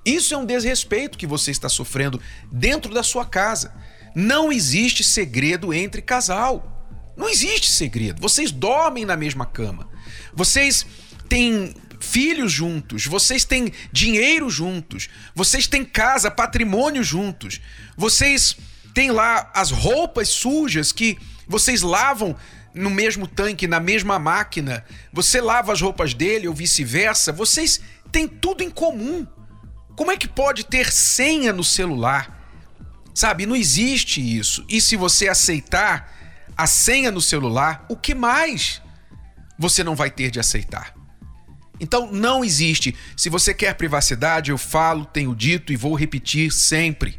Isso 0.05 0.35
é 0.35 0.37
um 0.37 0.45
desrespeito 0.45 1.19
que 1.19 1.27
você 1.27 1.51
está 1.51 1.69
sofrendo 1.69 2.21
dentro 2.51 2.93
da 2.93 3.03
sua 3.03 3.25
casa. 3.25 3.75
Não 4.15 4.53
existe 4.53 5.03
segredo 5.03 5.73
entre 5.73 6.03
casal. 6.03 6.87
Não 7.17 7.29
existe 7.29 7.71
segredo. 7.71 8.21
Vocês 8.21 8.51
dormem 8.51 9.05
na 9.05 9.17
mesma 9.17 9.47
cama. 9.47 9.89
Vocês 10.35 10.87
têm 11.29 11.75
filhos 12.01 12.51
juntos, 12.51 13.05
vocês 13.07 13.45
têm 13.45 13.73
dinheiro 13.93 14.49
juntos, 14.49 15.11
vocês 15.35 15.67
têm 15.67 15.85
casa, 15.85 16.31
patrimônio 16.31 17.05
juntos. 17.05 17.61
Vocês 17.97 18.57
têm 18.95 19.11
lá 19.11 19.51
as 19.55 19.71
roupas 19.71 20.29
sujas 20.29 20.93
que 20.93 21.19
vocês 21.51 21.83
lavam 21.83 22.37
no 22.73 22.89
mesmo 22.89 23.27
tanque, 23.27 23.67
na 23.67 23.81
mesma 23.81 24.21
máquina. 24.21 24.85
Você 25.13 25.41
lava 25.41 25.73
as 25.73 25.81
roupas 25.81 26.15
dele 26.15 26.47
ou 26.47 26.55
vice-versa. 26.55 27.33
Vocês 27.33 27.81
têm 28.13 28.29
tudo 28.29 28.63
em 28.63 28.71
comum. 28.71 29.27
Como 29.97 30.13
é 30.13 30.17
que 30.17 30.29
pode 30.29 30.65
ter 30.65 30.93
senha 30.93 31.53
no 31.53 31.65
celular? 31.65 32.39
Sabe, 33.13 33.47
não 33.47 33.57
existe 33.57 34.21
isso. 34.21 34.65
E 34.69 34.81
se 34.81 34.95
você 34.95 35.27
aceitar 35.27 36.17
a 36.57 36.69
senha 36.69 37.11
no 37.11 37.21
celular, 37.21 37.85
o 37.89 37.97
que 37.97 38.15
mais 38.15 38.81
você 39.59 39.83
não 39.83 39.97
vai 39.97 40.09
ter 40.09 40.31
de 40.31 40.39
aceitar? 40.39 40.95
Então 41.81 42.13
não 42.13 42.45
existe. 42.45 42.95
Se 43.17 43.29
você 43.29 43.53
quer 43.53 43.75
privacidade, 43.75 44.53
eu 44.53 44.59
falo, 44.59 45.05
tenho 45.05 45.35
dito 45.35 45.73
e 45.73 45.77
vou 45.77 45.97
repetir 45.97 46.53
sempre. 46.53 47.19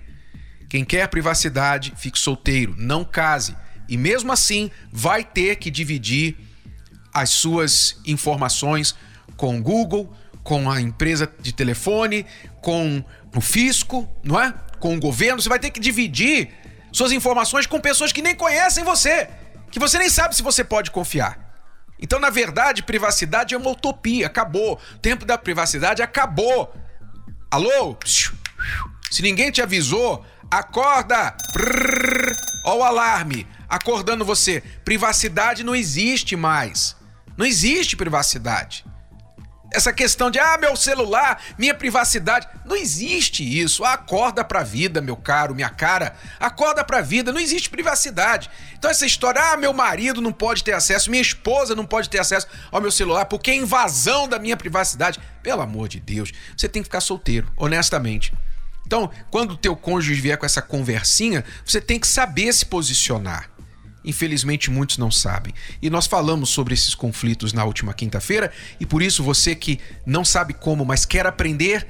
Quem 0.69 0.85
quer 0.85 1.05
privacidade, 1.09 1.91
fique 1.97 2.17
solteiro, 2.17 2.73
não 2.77 3.03
case. 3.03 3.53
E 3.91 3.97
mesmo 3.97 4.31
assim, 4.31 4.71
vai 4.89 5.21
ter 5.21 5.57
que 5.57 5.69
dividir 5.69 6.37
as 7.13 7.29
suas 7.29 7.99
informações 8.05 8.95
com 9.35 9.59
o 9.59 9.61
Google, 9.61 10.15
com 10.45 10.71
a 10.71 10.79
empresa 10.79 11.29
de 11.41 11.51
telefone, 11.51 12.25
com 12.61 13.03
o 13.35 13.41
fisco, 13.41 14.09
não 14.23 14.39
é? 14.39 14.53
Com 14.79 14.95
o 14.95 14.99
governo. 14.99 15.41
Você 15.41 15.49
vai 15.49 15.59
ter 15.59 15.71
que 15.71 15.79
dividir 15.81 16.51
suas 16.89 17.11
informações 17.11 17.67
com 17.67 17.81
pessoas 17.81 18.13
que 18.13 18.21
nem 18.21 18.33
conhecem 18.33 18.85
você, 18.85 19.27
que 19.69 19.77
você 19.77 19.99
nem 19.99 20.09
sabe 20.09 20.37
se 20.37 20.41
você 20.41 20.63
pode 20.63 20.89
confiar. 20.89 21.53
Então, 21.99 22.17
na 22.17 22.29
verdade, 22.29 22.83
privacidade 22.83 23.53
é 23.53 23.57
uma 23.57 23.71
utopia, 23.71 24.25
acabou. 24.25 24.79
O 24.95 24.99
tempo 24.99 25.25
da 25.25 25.37
privacidade 25.37 26.01
acabou. 26.01 26.73
Alô? 27.51 27.97
Se 28.05 29.21
ninguém 29.21 29.51
te 29.51 29.61
avisou, 29.61 30.25
Acorda! 30.51 31.33
Ó 32.65 32.79
o 32.79 32.83
alarme, 32.83 33.47
acordando 33.71 34.25
você. 34.25 34.61
Privacidade 34.83 35.63
não 35.63 35.73
existe 35.73 36.35
mais. 36.35 36.93
Não 37.37 37.45
existe 37.45 37.95
privacidade. 37.95 38.83
Essa 39.73 39.93
questão 39.93 40.29
de, 40.29 40.37
ah, 40.37 40.57
meu 40.59 40.75
celular, 40.75 41.41
minha 41.57 41.73
privacidade. 41.73 42.45
Não 42.65 42.75
existe 42.75 43.41
isso. 43.41 43.85
Acorda 43.85 44.43
pra 44.43 44.63
vida, 44.63 44.99
meu 44.99 45.15
caro, 45.15 45.55
minha 45.55 45.69
cara. 45.69 46.13
Acorda 46.37 46.83
pra 46.83 46.99
vida. 46.99 47.31
Não 47.31 47.39
existe 47.39 47.69
privacidade. 47.69 48.49
Então, 48.77 48.91
essa 48.91 49.05
história, 49.05 49.41
ah, 49.41 49.55
meu 49.55 49.71
marido 49.71 50.19
não 50.19 50.33
pode 50.33 50.61
ter 50.61 50.73
acesso, 50.73 51.09
minha 51.09 51.21
esposa 51.21 51.73
não 51.73 51.85
pode 51.85 52.09
ter 52.09 52.19
acesso 52.19 52.47
ao 52.69 52.81
meu 52.81 52.91
celular 52.91 53.25
porque 53.25 53.51
é 53.51 53.55
invasão 53.55 54.27
da 54.27 54.37
minha 54.37 54.57
privacidade. 54.57 55.17
Pelo 55.41 55.61
amor 55.61 55.87
de 55.87 56.01
Deus, 56.01 56.33
você 56.55 56.67
tem 56.67 56.81
que 56.81 56.87
ficar 56.87 56.99
solteiro, 56.99 57.49
honestamente. 57.55 58.33
Então, 58.85 59.09
quando 59.29 59.51
o 59.51 59.57
teu 59.57 59.73
cônjuge 59.73 60.19
vier 60.19 60.37
com 60.37 60.45
essa 60.45 60.61
conversinha, 60.61 61.45
você 61.65 61.79
tem 61.79 61.97
que 61.97 62.07
saber 62.07 62.51
se 62.51 62.65
posicionar. 62.65 63.49
Infelizmente, 64.03 64.71
muitos 64.71 64.97
não 64.97 65.11
sabem. 65.11 65.53
E 65.81 65.89
nós 65.89 66.07
falamos 66.07 66.49
sobre 66.49 66.73
esses 66.73 66.95
conflitos 66.95 67.53
na 67.53 67.63
última 67.63 67.93
quinta-feira, 67.93 68.51
e 68.79 68.85
por 68.85 69.01
isso 69.01 69.23
você 69.23 69.55
que 69.55 69.79
não 70.05 70.25
sabe 70.25 70.53
como, 70.53 70.83
mas 70.83 71.05
quer 71.05 71.25
aprender, 71.25 71.87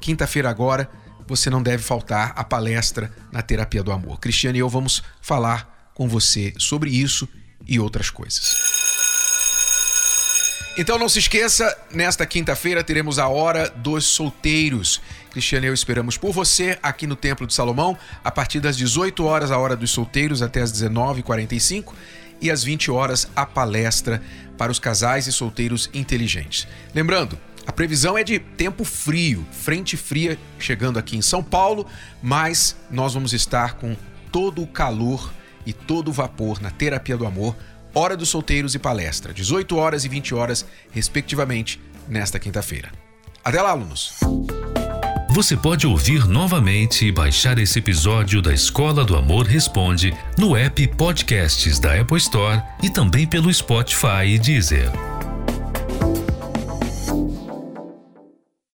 quinta-feira 0.00 0.50
agora, 0.50 0.90
você 1.26 1.48
não 1.48 1.62
deve 1.62 1.82
faltar 1.82 2.32
à 2.36 2.44
palestra 2.44 3.12
na 3.30 3.42
Terapia 3.42 3.82
do 3.82 3.92
Amor. 3.92 4.18
Cristiane 4.18 4.58
e 4.58 4.60
eu 4.60 4.68
vamos 4.68 5.02
falar 5.20 5.90
com 5.94 6.08
você 6.08 6.52
sobre 6.58 6.90
isso 6.90 7.28
e 7.66 7.78
outras 7.78 8.10
coisas. 8.10 8.91
Então 10.76 10.98
não 10.98 11.06
se 11.06 11.18
esqueça, 11.18 11.76
nesta 11.92 12.24
quinta-feira 12.24 12.82
teremos 12.82 13.18
a 13.18 13.28
Hora 13.28 13.68
dos 13.68 14.06
Solteiros. 14.06 15.02
Cristiano 15.30 15.66
e 15.66 15.68
eu 15.68 15.74
esperamos 15.74 16.16
por 16.16 16.32
você 16.32 16.78
aqui 16.82 17.06
no 17.06 17.14
Templo 17.14 17.46
de 17.46 17.52
Salomão, 17.52 17.96
a 18.24 18.30
partir 18.30 18.58
das 18.58 18.74
18 18.74 19.22
horas, 19.22 19.50
a 19.50 19.58
hora 19.58 19.76
dos 19.76 19.90
solteiros, 19.90 20.40
até 20.40 20.62
as 20.62 20.72
19h45, 20.72 21.92
e 22.40 22.50
às 22.50 22.64
20 22.64 22.90
horas, 22.90 23.28
a 23.36 23.44
palestra 23.44 24.22
para 24.56 24.72
os 24.72 24.78
casais 24.78 25.26
e 25.26 25.32
solteiros 25.32 25.90
inteligentes. 25.92 26.66
Lembrando, 26.94 27.38
a 27.66 27.72
previsão 27.72 28.16
é 28.16 28.24
de 28.24 28.38
tempo 28.38 28.82
frio, 28.82 29.46
frente 29.52 29.94
fria 29.98 30.38
chegando 30.58 30.98
aqui 30.98 31.18
em 31.18 31.22
São 31.22 31.42
Paulo, 31.42 31.86
mas 32.22 32.74
nós 32.90 33.12
vamos 33.12 33.34
estar 33.34 33.74
com 33.74 33.94
todo 34.30 34.62
o 34.62 34.66
calor 34.66 35.30
e 35.66 35.72
todo 35.72 36.08
o 36.08 36.12
vapor 36.12 36.62
na 36.62 36.70
Terapia 36.70 37.16
do 37.16 37.26
Amor, 37.26 37.54
Hora 37.94 38.16
dos 38.16 38.28
Solteiros 38.28 38.74
e 38.74 38.78
palestra, 38.78 39.32
18 39.32 39.76
horas 39.76 40.04
e 40.04 40.08
20 40.08 40.34
horas, 40.34 40.66
respectivamente, 40.90 41.80
nesta 42.08 42.38
quinta-feira. 42.38 42.90
Até 43.44 43.60
lá, 43.60 43.70
alunos! 43.70 44.14
Você 45.30 45.56
pode 45.56 45.86
ouvir 45.86 46.26
novamente 46.26 47.06
e 47.06 47.12
baixar 47.12 47.58
esse 47.58 47.78
episódio 47.78 48.42
da 48.42 48.52
Escola 48.52 49.02
do 49.02 49.16
Amor 49.16 49.46
Responde 49.46 50.14
no 50.36 50.54
app 50.54 50.86
Podcasts 50.88 51.78
da 51.78 51.98
Apple 51.98 52.18
Store 52.18 52.62
e 52.82 52.90
também 52.90 53.26
pelo 53.26 53.52
Spotify 53.52 54.26
e 54.26 54.38
Deezer. 54.38 55.11